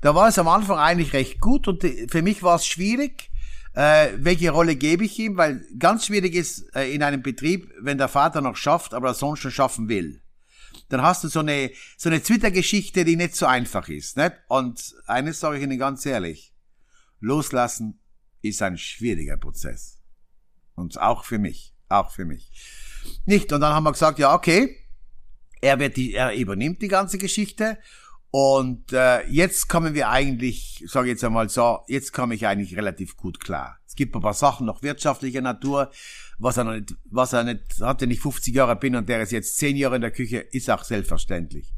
Da 0.00 0.14
war 0.14 0.28
es 0.28 0.38
am 0.38 0.48
Anfang 0.48 0.78
eigentlich 0.78 1.12
recht 1.12 1.40
gut 1.40 1.68
und 1.68 1.82
für 1.82 2.22
mich 2.22 2.42
war 2.42 2.56
es 2.56 2.64
schwierig, 2.64 3.31
äh, 3.74 4.08
welche 4.16 4.50
Rolle 4.50 4.76
gebe 4.76 5.04
ich 5.04 5.18
ihm? 5.18 5.36
Weil 5.36 5.64
ganz 5.78 6.06
schwierig 6.06 6.34
ist 6.34 6.74
äh, 6.74 6.92
in 6.94 7.02
einem 7.02 7.22
Betrieb, 7.22 7.72
wenn 7.80 7.98
der 7.98 8.08
Vater 8.08 8.40
noch 8.40 8.56
schafft, 8.56 8.94
aber 8.94 9.08
der 9.08 9.14
Sohn 9.14 9.36
schon 9.36 9.50
schaffen 9.50 9.88
will. 9.88 10.22
Dann 10.88 11.02
hast 11.02 11.24
du 11.24 11.28
so 11.28 11.40
eine, 11.40 11.70
so 11.96 12.08
eine 12.08 12.22
Twitter-Geschichte, 12.22 13.04
die 13.04 13.16
nicht 13.16 13.34
so 13.34 13.46
einfach 13.46 13.88
ist. 13.88 14.16
Nicht? 14.16 14.32
Und 14.48 14.94
eines 15.06 15.40
sage 15.40 15.56
ich 15.56 15.62
Ihnen 15.62 15.78
ganz 15.78 16.04
ehrlich. 16.04 16.54
Loslassen 17.20 18.00
ist 18.42 18.60
ein 18.62 18.76
schwieriger 18.76 19.36
Prozess. 19.36 20.00
Und 20.74 21.00
auch 21.00 21.24
für 21.24 21.38
mich. 21.38 21.74
Auch 21.88 22.10
für 22.10 22.24
mich. 22.24 22.50
Nicht. 23.24 23.52
Und 23.52 23.60
dann 23.60 23.72
haben 23.72 23.84
wir 23.84 23.92
gesagt, 23.92 24.18
ja, 24.18 24.34
okay. 24.34 24.76
Er 25.60 25.78
wird 25.78 25.96
die, 25.96 26.14
er 26.14 26.34
übernimmt 26.34 26.82
die 26.82 26.88
ganze 26.88 27.18
Geschichte 27.18 27.78
und 28.32 28.94
äh, 28.94 29.26
jetzt 29.28 29.68
kommen 29.68 29.92
wir 29.92 30.08
eigentlich, 30.08 30.82
sage 30.86 31.08
ich 31.08 31.12
jetzt 31.12 31.22
einmal 31.22 31.50
so, 31.50 31.80
jetzt 31.86 32.14
komme 32.14 32.34
ich 32.34 32.46
eigentlich 32.46 32.74
relativ 32.78 33.18
gut 33.18 33.40
klar. 33.40 33.76
Es 33.86 33.94
gibt 33.94 34.16
ein 34.16 34.22
paar 34.22 34.32
Sachen 34.32 34.64
noch 34.64 34.82
wirtschaftlicher 34.82 35.42
Natur, 35.42 35.90
was 36.38 36.56
er 36.56 36.64
noch 36.64 36.72
nicht, 36.72 36.96
was 37.04 37.34
er 37.34 37.44
nicht, 37.44 37.78
hat 37.82 38.00
er 38.00 38.08
nicht 38.08 38.22
50 38.22 38.54
Jahre 38.54 38.74
bin 38.76 38.96
und 38.96 39.06
der 39.10 39.20
ist 39.20 39.32
jetzt 39.32 39.58
10 39.58 39.76
Jahre 39.76 39.96
in 39.96 40.00
der 40.00 40.12
Küche, 40.12 40.38
ist 40.38 40.70
auch 40.70 40.82
selbstverständlich. 40.82 41.74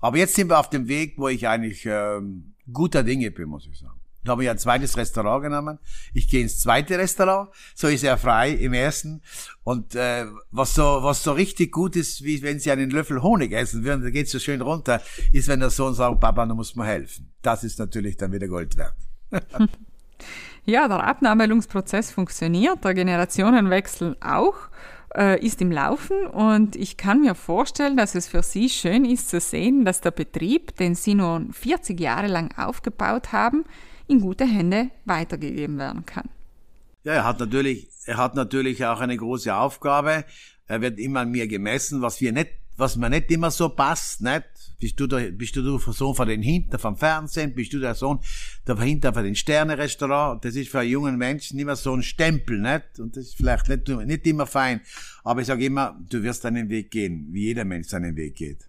Aber 0.00 0.16
jetzt 0.16 0.34
sind 0.34 0.50
wir 0.50 0.58
auf 0.58 0.68
dem 0.68 0.88
Weg, 0.88 1.14
wo 1.16 1.28
ich 1.28 1.46
eigentlich 1.46 1.86
ähm, 1.86 2.54
guter 2.72 3.04
Dinge 3.04 3.30
bin, 3.30 3.48
muss 3.48 3.68
ich 3.68 3.78
sagen. 3.78 4.00
Da 4.24 4.32
habe 4.32 4.44
ich 4.44 4.50
ein 4.50 4.58
zweites 4.58 4.96
Restaurant 4.96 5.42
genommen. 5.44 5.78
Ich 6.14 6.28
gehe 6.28 6.42
ins 6.42 6.60
zweite 6.60 6.98
Restaurant, 6.98 7.50
so 7.74 7.88
ist 7.88 8.04
er 8.04 8.16
frei 8.16 8.50
im 8.50 8.72
ersten. 8.72 9.22
Und 9.64 9.94
äh, 9.94 10.26
was 10.50 10.74
so 10.74 11.00
was 11.02 11.22
so 11.22 11.32
richtig 11.32 11.72
gut 11.72 11.94
ist, 11.96 12.24
wie 12.24 12.42
wenn 12.42 12.58
sie 12.58 12.70
einen 12.70 12.90
Löffel 12.90 13.22
Honig 13.22 13.52
essen 13.52 13.84
würden, 13.84 14.02
da 14.02 14.10
geht's 14.10 14.32
so 14.32 14.38
schön 14.38 14.62
runter, 14.62 15.02
ist, 15.32 15.48
wenn 15.48 15.60
der 15.60 15.70
Sohn 15.70 15.94
sagt, 15.94 16.20
Papa, 16.20 16.46
du 16.46 16.54
musst 16.54 16.76
mir 16.76 16.86
helfen. 16.86 17.32
Das 17.42 17.64
ist 17.64 17.78
natürlich 17.78 18.16
dann 18.16 18.32
wieder 18.32 18.48
Gold 18.48 18.76
wert. 18.76 18.96
ja, 20.64 20.88
der 20.88 21.04
Abnabelungsprozess 21.04 22.10
funktioniert, 22.10 22.82
der 22.84 22.94
Generationenwechsel 22.94 24.16
auch 24.20 24.54
äh, 25.14 25.44
ist 25.44 25.60
im 25.60 25.70
Laufen 25.70 26.26
und 26.26 26.76
ich 26.76 26.96
kann 26.96 27.20
mir 27.20 27.34
vorstellen, 27.34 27.96
dass 27.96 28.14
es 28.14 28.28
für 28.28 28.42
Sie 28.42 28.68
schön 28.68 29.04
ist 29.04 29.30
zu 29.30 29.40
sehen, 29.40 29.84
dass 29.84 30.00
der 30.00 30.10
Betrieb, 30.10 30.76
den 30.76 30.94
Sie 30.94 31.14
nun 31.14 31.52
40 31.52 31.98
Jahre 32.00 32.26
lang 32.26 32.56
aufgebaut 32.56 33.32
haben, 33.32 33.64
in 34.06 34.20
gute 34.20 34.46
Hände 34.46 34.90
weitergegeben 35.04 35.78
werden 35.78 36.04
kann. 36.04 36.28
Ja, 37.04 37.12
er 37.12 37.24
hat 37.24 37.40
natürlich, 37.40 37.88
er 38.06 38.16
hat 38.16 38.34
natürlich 38.34 38.84
auch 38.84 39.00
eine 39.00 39.16
große 39.16 39.54
Aufgabe. 39.54 40.24
Er 40.66 40.80
wird 40.80 40.98
immer 40.98 41.20
an 41.20 41.30
mir 41.30 41.46
gemessen, 41.46 42.00
was 42.00 42.20
wir 42.20 42.32
nicht, 42.32 42.50
was 42.76 42.96
mir 42.96 43.10
nicht 43.10 43.30
immer 43.30 43.50
so 43.50 43.68
passt, 43.68 44.22
nicht? 44.22 44.44
Bist 44.80 44.98
du 44.98 45.06
der, 45.06 45.30
bist 45.30 45.54
du 45.54 45.62
der 45.62 45.92
Sohn 45.92 46.14
von 46.14 46.26
den 46.26 46.42
Hinter 46.42 46.78
vom 46.78 46.96
Fernsehen? 46.96 47.54
Bist 47.54 47.72
du 47.72 47.78
der 47.78 47.94
Sohn 47.94 48.20
der 48.66 48.78
Hinter 48.80 49.12
von 49.12 49.22
den 49.22 49.36
Sterne-Restaurant? 49.36 50.44
Das 50.44 50.56
ist 50.56 50.70
für 50.70 50.80
einen 50.80 50.90
jungen 50.90 51.16
Menschen 51.16 51.58
immer 51.58 51.76
so 51.76 51.94
ein 51.94 52.02
Stempel, 52.02 52.58
nicht? 52.58 52.98
Und 52.98 53.16
das 53.16 53.26
ist 53.26 53.36
vielleicht 53.36 53.68
nicht, 53.68 53.88
nicht 53.88 54.26
immer 54.26 54.46
fein. 54.46 54.80
Aber 55.22 55.40
ich 55.42 55.46
sage 55.46 55.64
immer, 55.64 55.98
du 56.08 56.22
wirst 56.22 56.44
deinen 56.44 56.68
Weg 56.68 56.90
gehen, 56.90 57.28
wie 57.30 57.44
jeder 57.44 57.64
Mensch 57.64 57.88
seinen 57.88 58.16
Weg 58.16 58.36
geht. 58.36 58.66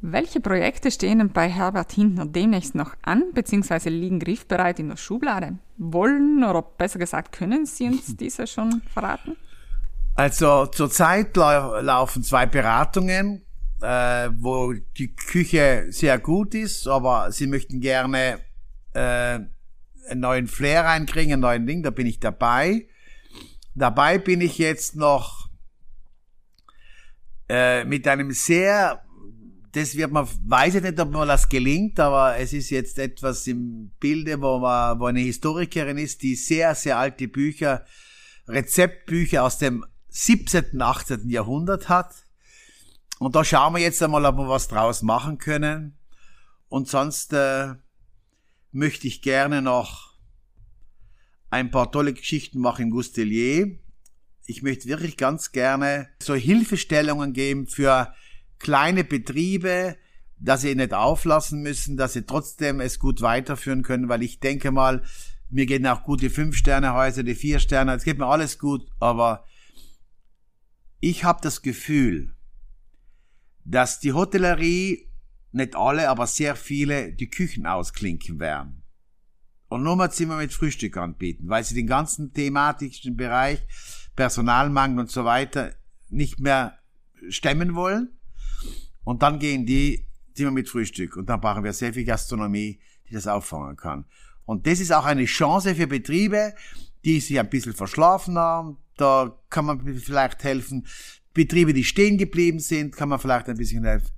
Welche 0.00 0.40
Projekte 0.40 0.92
stehen 0.92 1.32
bei 1.32 1.48
Herbert 1.48 1.92
Hintner 1.92 2.24
demnächst 2.24 2.76
noch 2.76 2.94
an, 3.02 3.24
beziehungsweise 3.34 3.88
liegen 3.88 4.20
griffbereit 4.20 4.78
in 4.78 4.90
der 4.90 4.96
Schublade? 4.96 5.58
Wollen 5.76 6.44
oder 6.44 6.62
besser 6.62 7.00
gesagt, 7.00 7.32
können 7.32 7.66
Sie 7.66 7.86
uns 7.86 8.16
diese 8.16 8.46
schon 8.46 8.80
verraten? 8.92 9.36
Also 10.14 10.66
zurzeit 10.66 11.36
lau 11.36 11.80
laufen 11.80 12.22
zwei 12.22 12.46
Beratungen, 12.46 13.44
äh, 13.82 14.30
wo 14.38 14.72
die 14.96 15.14
Küche 15.14 15.86
sehr 15.90 16.18
gut 16.18 16.54
ist, 16.54 16.86
aber 16.86 17.32
Sie 17.32 17.48
möchten 17.48 17.80
gerne 17.80 18.38
äh, 18.94 19.00
einen 20.10 20.20
neuen 20.20 20.46
Flair 20.46 20.84
reinkriegen, 20.84 21.32
einen 21.32 21.42
neuen 21.42 21.66
Ding, 21.66 21.82
da 21.82 21.90
bin 21.90 22.06
ich 22.06 22.20
dabei. 22.20 22.86
Dabei 23.74 24.18
bin 24.18 24.40
ich 24.40 24.58
jetzt 24.58 24.94
noch 24.94 25.48
äh, 27.48 27.84
mit 27.84 28.06
einem 28.06 28.30
sehr 28.30 29.02
das 29.72 29.96
wird 29.96 30.10
man, 30.10 30.28
weiß 30.46 30.76
ich 30.76 30.82
nicht, 30.82 30.98
ob 30.98 31.10
mir 31.10 31.26
das 31.26 31.48
gelingt, 31.48 32.00
aber 32.00 32.36
es 32.36 32.52
ist 32.52 32.70
jetzt 32.70 32.98
etwas 32.98 33.46
im 33.46 33.90
Bilde, 34.00 34.40
wo 34.40 34.58
man, 34.58 34.98
wo 34.98 35.06
eine 35.06 35.20
Historikerin 35.20 35.98
ist, 35.98 36.22
die 36.22 36.34
sehr, 36.36 36.74
sehr 36.74 36.98
alte 36.98 37.28
Bücher, 37.28 37.84
Rezeptbücher 38.46 39.44
aus 39.44 39.58
dem 39.58 39.84
17., 40.08 40.80
18. 40.80 41.28
Jahrhundert 41.28 41.88
hat. 41.88 42.14
Und 43.18 43.36
da 43.36 43.44
schauen 43.44 43.74
wir 43.74 43.80
jetzt 43.80 44.02
einmal, 44.02 44.24
ob 44.24 44.36
wir 44.36 44.48
was 44.48 44.68
draus 44.68 45.02
machen 45.02 45.38
können. 45.38 45.98
Und 46.68 46.88
sonst 46.88 47.32
äh, 47.32 47.74
möchte 48.72 49.06
ich 49.06 49.22
gerne 49.22 49.60
noch 49.60 50.14
ein 51.50 51.70
paar 51.70 51.90
tolle 51.90 52.14
Geschichten 52.14 52.60
machen 52.60 52.84
im 52.84 52.90
Gustelier. 52.90 53.78
Ich 54.46 54.62
möchte 54.62 54.88
wirklich 54.88 55.16
ganz 55.16 55.52
gerne 55.52 56.08
so 56.22 56.34
Hilfestellungen 56.34 57.32
geben 57.32 57.66
für 57.66 58.14
kleine 58.58 59.04
Betriebe, 59.04 59.96
dass 60.38 60.62
sie 60.62 60.74
nicht 60.74 60.94
auflassen 60.94 61.62
müssen, 61.62 61.96
dass 61.96 62.12
sie 62.12 62.22
trotzdem 62.22 62.80
es 62.80 62.98
gut 62.98 63.22
weiterführen 63.22 63.82
können, 63.82 64.08
weil 64.08 64.22
ich 64.22 64.40
denke 64.40 64.70
mal, 64.70 65.02
mir 65.50 65.66
gehen 65.66 65.86
auch 65.86 66.02
gut 66.02 66.20
die 66.20 66.30
Fünf-Sterne-Häuser, 66.30 67.22
die 67.22 67.34
Vier-Sterne, 67.34 67.94
es 67.94 68.04
geht 68.04 68.18
mir 68.18 68.26
alles 68.26 68.58
gut, 68.58 68.86
aber 69.00 69.44
ich 71.00 71.24
habe 71.24 71.40
das 71.42 71.62
Gefühl, 71.62 72.34
dass 73.64 74.00
die 74.00 74.12
Hotellerie, 74.12 75.08
nicht 75.50 75.76
alle, 75.76 76.10
aber 76.10 76.26
sehr 76.26 76.56
viele, 76.56 77.12
die 77.12 77.30
Küchen 77.30 77.66
ausklinken 77.66 78.38
werden. 78.38 78.82
Und 79.68 79.82
nur 79.82 79.96
mal 79.96 80.10
Zimmer 80.10 80.36
mit 80.36 80.52
Frühstück 80.52 80.96
anbieten, 80.96 81.48
weil 81.48 81.64
sie 81.64 81.74
den 81.74 81.86
ganzen 81.86 82.32
thematischen 82.32 83.16
Bereich, 83.16 83.60
Personalmangel 84.16 85.00
und 85.00 85.10
so 85.10 85.24
weiter 85.24 85.74
nicht 86.08 86.40
mehr 86.40 86.78
stemmen 87.28 87.74
wollen. 87.74 88.17
Und 89.08 89.22
dann 89.22 89.38
gehen 89.38 89.64
die 89.64 90.04
Zimmer 90.34 90.50
mit 90.50 90.68
Frühstück. 90.68 91.16
Und 91.16 91.30
dann 91.30 91.40
brauchen 91.40 91.64
wir 91.64 91.72
sehr 91.72 91.94
viel 91.94 92.04
Gastronomie, 92.04 92.78
die 93.08 93.14
das 93.14 93.26
auffangen 93.26 93.74
kann. 93.74 94.04
Und 94.44 94.66
das 94.66 94.80
ist 94.80 94.92
auch 94.92 95.06
eine 95.06 95.24
Chance 95.24 95.74
für 95.74 95.86
Betriebe, 95.86 96.52
die 97.06 97.18
sich 97.18 97.40
ein 97.40 97.48
bisschen 97.48 97.72
verschlafen 97.72 98.36
haben. 98.36 98.76
Da 98.98 99.34
kann 99.48 99.64
man 99.64 99.80
vielleicht 99.94 100.44
helfen. 100.44 100.86
Betriebe, 101.32 101.72
die 101.72 101.84
stehen 101.84 102.18
geblieben 102.18 102.58
sind, 102.58 102.94
kann 102.94 103.08
man 103.08 103.18
vielleicht 103.18 103.48
ein 103.48 103.56
bisschen 103.56 103.82
helfen. 103.82 104.10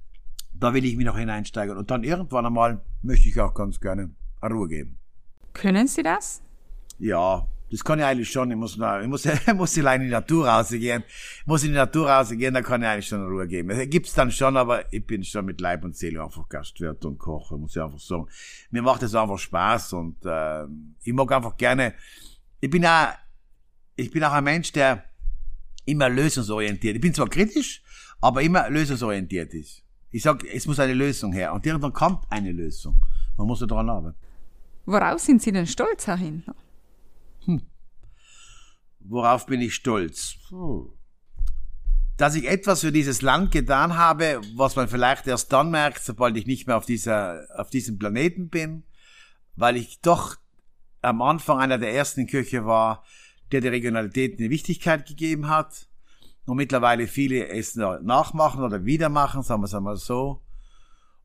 Da 0.52 0.74
will 0.74 0.84
ich 0.84 0.96
mich 0.96 1.06
noch 1.06 1.16
hineinsteigen. 1.16 1.76
Und 1.76 1.92
dann 1.92 2.02
irgendwann 2.02 2.46
einmal 2.46 2.84
möchte 3.00 3.28
ich 3.28 3.40
auch 3.40 3.54
ganz 3.54 3.78
gerne 3.78 4.10
Ruhe 4.42 4.66
geben. 4.66 4.98
Können 5.52 5.86
Sie 5.86 6.02
das? 6.02 6.42
Ja, 6.98 7.46
das 7.70 7.84
kann 7.84 7.98
ich 7.98 8.04
eigentlich 8.04 8.30
schon. 8.30 8.50
Ich 8.50 8.56
muss, 8.56 8.74
ich 8.74 9.06
muss, 9.06 9.24
ich 9.46 9.54
muss 9.54 9.78
allein 9.78 10.00
in 10.00 10.08
die 10.08 10.12
Natur 10.12 10.48
rausgehen. 10.48 11.04
Ich 11.40 11.46
muss 11.46 11.62
in 11.62 11.70
die 11.70 11.76
Natur 11.76 12.10
rausgehen, 12.10 12.52
da 12.52 12.62
kann 12.62 12.82
ich 12.82 12.88
eigentlich 12.88 13.06
schon 13.06 13.26
Ruhe 13.26 13.46
geben. 13.46 13.68
Das 13.68 13.78
gibt's 13.88 14.14
dann 14.14 14.30
schon, 14.30 14.56
aber 14.56 14.92
ich 14.92 15.06
bin 15.06 15.22
schon 15.22 15.44
mit 15.44 15.60
Leib 15.60 15.84
und 15.84 15.96
Seele 15.96 16.22
einfach 16.22 16.48
Gastwirt 16.48 17.04
und 17.04 17.18
Koch, 17.18 17.52
muss 17.52 17.76
ich 17.76 17.82
einfach 17.82 18.00
sagen. 18.00 18.26
Mir 18.70 18.82
macht 18.82 19.02
es 19.02 19.14
einfach 19.14 19.38
Spaß 19.38 19.92
und 19.92 20.24
äh, 20.24 20.64
ich 21.04 21.12
mag 21.12 21.30
einfach 21.32 21.56
gerne. 21.56 21.94
Ich 22.60 22.70
bin 22.70 22.84
auch, 22.84 23.08
ich 23.96 24.10
bin 24.10 24.24
auch 24.24 24.32
ein 24.32 24.44
Mensch, 24.44 24.72
der 24.72 25.04
immer 25.84 26.08
lösungsorientiert. 26.08 26.96
Ich 26.96 27.00
bin 27.00 27.14
zwar 27.14 27.28
kritisch, 27.28 27.82
aber 28.20 28.42
immer 28.42 28.68
lösungsorientiert 28.68 29.54
ist. 29.54 29.82
Ich 30.10 30.22
sag, 30.22 30.44
es 30.44 30.66
muss 30.66 30.80
eine 30.80 30.94
Lösung 30.94 31.32
her 31.32 31.52
und 31.52 31.64
irgendwann 31.64 31.92
kommt 31.92 32.24
eine 32.30 32.50
Lösung. 32.50 33.00
Man 33.36 33.46
muss 33.46 33.60
daran 33.60 33.88
arbeiten. 33.88 34.16
Worauf 34.86 35.20
sind 35.20 35.40
Sie 35.40 35.52
denn 35.52 35.66
stolz, 35.66 36.08
Herr 36.08 36.16
Hindner? 36.16 36.54
Worauf 39.10 39.46
bin 39.46 39.60
ich 39.60 39.74
stolz? 39.74 40.36
Dass 42.16 42.36
ich 42.36 42.48
etwas 42.48 42.82
für 42.82 42.92
dieses 42.92 43.22
Land 43.22 43.50
getan 43.50 43.96
habe, 43.96 44.40
was 44.54 44.76
man 44.76 44.86
vielleicht 44.86 45.26
erst 45.26 45.52
dann 45.52 45.72
merkt, 45.72 46.00
sobald 46.04 46.36
ich 46.36 46.46
nicht 46.46 46.68
mehr 46.68 46.76
auf, 46.76 46.86
dieser, 46.86 47.44
auf 47.56 47.70
diesem 47.70 47.98
Planeten 47.98 48.50
bin, 48.50 48.84
weil 49.56 49.76
ich 49.76 50.00
doch 50.00 50.36
am 51.02 51.22
Anfang 51.22 51.58
einer 51.58 51.78
der 51.78 51.92
ersten 51.92 52.28
Kirche 52.28 52.66
war, 52.66 53.02
der 53.50 53.60
der 53.60 53.72
Regionalität 53.72 54.38
eine 54.38 54.48
Wichtigkeit 54.48 55.08
gegeben 55.08 55.48
hat 55.48 55.88
und 56.46 56.56
mittlerweile 56.56 57.08
viele 57.08 57.48
es 57.48 57.74
nachmachen 57.74 58.62
oder 58.62 58.84
wieder 58.84 59.08
machen, 59.08 59.42
sagen 59.42 59.62
wir 59.62 59.66
es 59.66 59.74
einmal 59.74 59.96
so. 59.96 60.40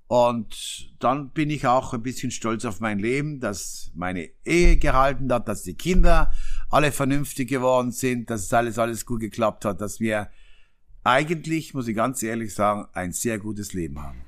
Und 0.07 0.93
dann 0.99 1.31
bin 1.31 1.49
ich 1.49 1.65
auch 1.65 1.93
ein 1.93 2.03
bisschen 2.03 2.29
stolz 2.29 2.63
auf 2.65 2.79
mein 2.79 2.99
Leben, 2.99 3.39
dass 3.39 3.91
meine 3.95 4.29
Ehe 4.45 4.77
gehalten 4.77 5.31
hat, 5.33 5.47
dass 5.47 5.63
die 5.63 5.73
Kinder 5.73 6.31
alle 6.69 6.91
vernünftig 6.91 7.49
geworden 7.49 7.91
sind, 7.91 8.29
dass 8.29 8.43
es 8.43 8.53
alles, 8.53 8.77
alles 8.77 9.05
gut 9.05 9.21
geklappt 9.21 9.65
hat, 9.65 9.81
dass 9.81 9.99
wir 9.99 10.29
eigentlich, 11.03 11.73
muss 11.73 11.87
ich 11.87 11.95
ganz 11.95 12.21
ehrlich 12.21 12.53
sagen, 12.53 12.85
ein 12.93 13.13
sehr 13.13 13.39
gutes 13.39 13.73
Leben 13.73 14.01
haben. 14.01 14.21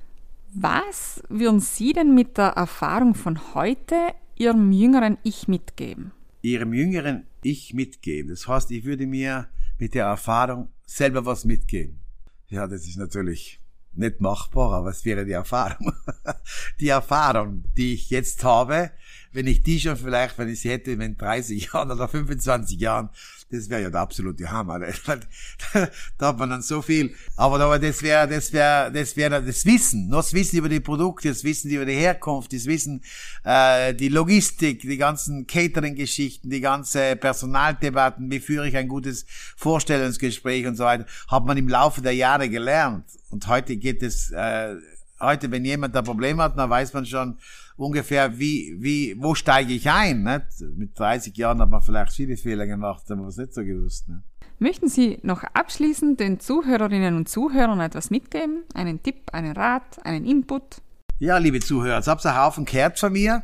Was 0.53 1.21
würden 1.29 1.59
Sie 1.59 1.93
denn 1.93 2.15
mit 2.15 2.37
der 2.37 2.49
Erfahrung 2.49 3.13
von 3.13 3.53
heute 3.53 3.95
Ihrem 4.35 4.71
jüngeren 4.71 5.17
Ich 5.23 5.47
mitgeben? 5.47 6.11
Ihrem 6.41 6.73
jüngeren 6.73 7.27
Ich 7.43 7.73
mitgeben. 7.73 8.29
Das 8.29 8.47
heißt, 8.47 8.71
ich 8.71 8.85
würde 8.85 9.05
mir 9.05 9.47
mit 9.77 9.93
der 9.93 10.05
Erfahrung 10.05 10.69
selber 10.85 11.25
was 11.25 11.45
mitgeben. 11.45 11.99
Ja, 12.47 12.65
das 12.67 12.87
ist 12.87 12.97
natürlich 12.97 13.59
nicht 13.97 14.21
machbar, 14.21 14.73
aber 14.73 14.89
es 14.89 15.05
wäre 15.05 15.25
die 15.25 15.33
Erfahrung. 15.33 15.93
die 16.79 16.89
Erfahrung, 16.89 17.65
die 17.75 17.93
ich 17.93 18.09
jetzt 18.09 18.43
habe, 18.43 18.91
wenn 19.37 19.45
ich 19.45 19.61
die 19.61 19.79
schon 19.79 19.95
vielleicht, 19.95 20.35
wenn 20.39 20.49
ich 20.49 20.61
sie 20.61 20.71
hätte 20.71 20.89
in 20.93 21.15
30 21.15 21.65
Jahren 21.71 21.91
oder 21.91 22.07
25 22.07 22.79
Jahren, 22.79 23.09
das 23.51 23.69
wäre 23.69 23.83
ja 23.83 23.89
der 23.91 24.01
absolute 24.01 24.49
Hammer. 24.49 24.79
da 26.17 26.27
hat 26.27 26.39
man 26.39 26.49
dann 26.49 26.63
so 26.63 26.81
viel. 26.81 27.13
Aber, 27.35 27.59
aber 27.59 27.77
das 27.77 28.01
wäre, 28.01 28.27
das 28.27 28.51
wäre, 28.51 28.91
das 28.91 29.15
wäre 29.15 29.43
das 29.43 29.63
Wissen. 29.63 30.09
Nur 30.09 30.21
das 30.21 30.33
Wissen 30.33 30.57
über 30.57 30.69
die 30.69 30.79
Produkte, 30.79 31.29
das 31.29 31.43
Wissen 31.43 31.69
über 31.69 31.85
die 31.85 31.93
Herkunft, 31.93 32.51
das 32.51 32.65
Wissen, 32.65 33.03
äh, 33.43 33.93
die 33.93 34.09
Logistik, 34.09 34.81
die 34.81 34.97
ganzen 34.97 35.45
Catering-Geschichten, 35.45 36.49
die 36.49 36.59
ganze 36.59 37.15
Personaldebatten, 37.15 38.31
wie 38.31 38.39
führe 38.39 38.67
ich 38.67 38.75
ein 38.75 38.87
gutes 38.87 39.27
Vorstellungsgespräch 39.55 40.65
und 40.65 40.77
so 40.77 40.83
weiter, 40.83 41.05
hat 41.27 41.45
man 41.45 41.57
im 41.57 41.69
Laufe 41.69 42.01
der 42.01 42.15
Jahre 42.15 42.49
gelernt. 42.49 43.05
Und 43.29 43.47
heute 43.47 43.77
geht 43.77 44.01
es, 44.01 44.31
äh, 44.31 44.77
heute, 45.19 45.51
wenn 45.51 45.65
jemand 45.65 45.95
ein 45.95 46.03
Problem 46.03 46.39
hat, 46.41 46.57
dann 46.57 46.69
weiß 46.69 46.93
man 46.93 47.05
schon, 47.05 47.37
ungefähr, 47.75 48.37
wie, 48.37 48.75
wie, 48.79 49.15
wo 49.19 49.35
steige 49.35 49.73
ich 49.73 49.89
ein? 49.89 50.23
Nicht? 50.23 50.61
Mit 50.75 50.97
30 50.97 51.35
Jahren 51.37 51.59
hat 51.61 51.69
man 51.69 51.81
vielleicht 51.81 52.13
viele 52.13 52.37
Fehler 52.37 52.67
gemacht, 52.67 53.09
aber 53.09 53.27
es 53.27 53.37
nicht 53.37 53.53
so 53.53 53.63
gewusst. 53.63 54.09
Nicht? 54.09 54.21
Möchten 54.59 54.89
Sie 54.89 55.19
noch 55.21 55.43
abschließend 55.43 56.19
den 56.19 56.39
Zuhörerinnen 56.39 57.15
und 57.15 57.29
Zuhörern 57.29 57.79
etwas 57.79 58.09
mitgeben? 58.09 58.63
Einen 58.73 59.03
Tipp, 59.03 59.31
einen 59.31 59.51
Rat, 59.51 60.03
einen 60.03 60.25
Input? 60.25 60.81
Ja, 61.19 61.37
liebe 61.37 61.59
Zuhörer, 61.59 61.97
jetzt 61.97 62.07
habt 62.07 62.25
ihr 62.25 62.29
einen 62.31 62.43
Haufen 62.43 62.65
gehört 62.65 62.97
von 62.97 63.13
mir. 63.13 63.43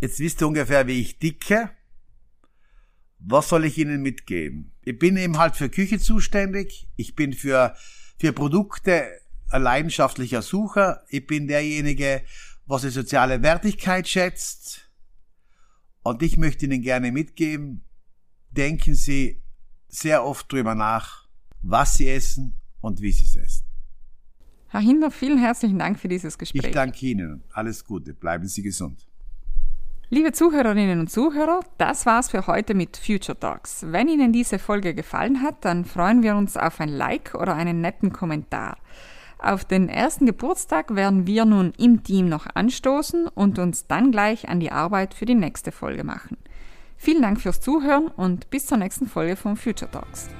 Jetzt 0.00 0.20
wisst 0.20 0.42
ihr 0.42 0.46
ungefähr, 0.46 0.86
wie 0.86 1.00
ich 1.00 1.18
dicke. 1.18 1.70
Was 3.18 3.48
soll 3.48 3.64
ich 3.64 3.78
Ihnen 3.78 4.02
mitgeben? 4.02 4.72
Ich 4.82 4.98
bin 4.98 5.16
eben 5.16 5.38
halt 5.38 5.56
für 5.56 5.68
Küche 5.68 5.98
zuständig. 5.98 6.86
Ich 6.96 7.16
bin 7.16 7.32
für, 7.32 7.74
für 8.18 8.32
Produkte 8.32 9.08
ein 9.54 9.62
leidenschaftlicher 9.62 10.42
Sucher. 10.42 11.04
Ich 11.08 11.26
bin 11.26 11.46
derjenige, 11.46 12.22
was 12.66 12.82
die 12.82 12.90
soziale 12.90 13.42
Wertigkeit 13.42 14.08
schätzt. 14.08 14.90
Und 16.02 16.22
ich 16.22 16.36
möchte 16.36 16.66
Ihnen 16.66 16.82
gerne 16.82 17.12
mitgeben, 17.12 17.84
denken 18.50 18.94
Sie 18.94 19.42
sehr 19.88 20.24
oft 20.24 20.52
drüber 20.52 20.74
nach, 20.74 21.28
was 21.62 21.94
Sie 21.94 22.08
essen 22.08 22.60
und 22.80 23.00
wie 23.00 23.12
Sie 23.12 23.24
es 23.24 23.36
essen. 23.36 23.64
Herr 24.68 24.80
Hinder, 24.80 25.12
vielen 25.12 25.38
herzlichen 25.38 25.78
Dank 25.78 26.00
für 26.00 26.08
dieses 26.08 26.36
Gespräch. 26.36 26.64
Ich 26.64 26.72
danke 26.72 27.06
Ihnen. 27.06 27.44
Alles 27.52 27.84
Gute. 27.84 28.12
Bleiben 28.12 28.48
Sie 28.48 28.62
gesund. 28.62 29.06
Liebe 30.10 30.32
Zuhörerinnen 30.32 30.98
und 30.98 31.10
Zuhörer, 31.10 31.60
das 31.78 32.06
war's 32.06 32.30
für 32.30 32.48
heute 32.48 32.74
mit 32.74 32.96
Future 32.96 33.38
Talks. 33.38 33.84
Wenn 33.86 34.08
Ihnen 34.08 34.32
diese 34.32 34.58
Folge 34.58 34.94
gefallen 34.94 35.42
hat, 35.42 35.64
dann 35.64 35.84
freuen 35.84 36.24
wir 36.24 36.34
uns 36.34 36.56
auf 36.56 36.80
ein 36.80 36.88
Like 36.88 37.34
oder 37.34 37.54
einen 37.54 37.80
netten 37.80 38.12
Kommentar. 38.12 38.78
Auf 39.44 39.66
den 39.66 39.90
ersten 39.90 40.24
Geburtstag 40.24 40.94
werden 40.94 41.26
wir 41.26 41.44
nun 41.44 41.74
im 41.76 42.02
Team 42.02 42.30
noch 42.30 42.46
anstoßen 42.54 43.28
und 43.28 43.58
uns 43.58 43.86
dann 43.86 44.10
gleich 44.10 44.48
an 44.48 44.58
die 44.58 44.72
Arbeit 44.72 45.12
für 45.12 45.26
die 45.26 45.34
nächste 45.34 45.70
Folge 45.70 46.02
machen. 46.02 46.38
Vielen 46.96 47.20
Dank 47.20 47.42
fürs 47.42 47.60
Zuhören 47.60 48.06
und 48.06 48.48
bis 48.48 48.64
zur 48.64 48.78
nächsten 48.78 49.06
Folge 49.06 49.36
von 49.36 49.56
Future 49.56 49.90
Talks. 49.90 50.30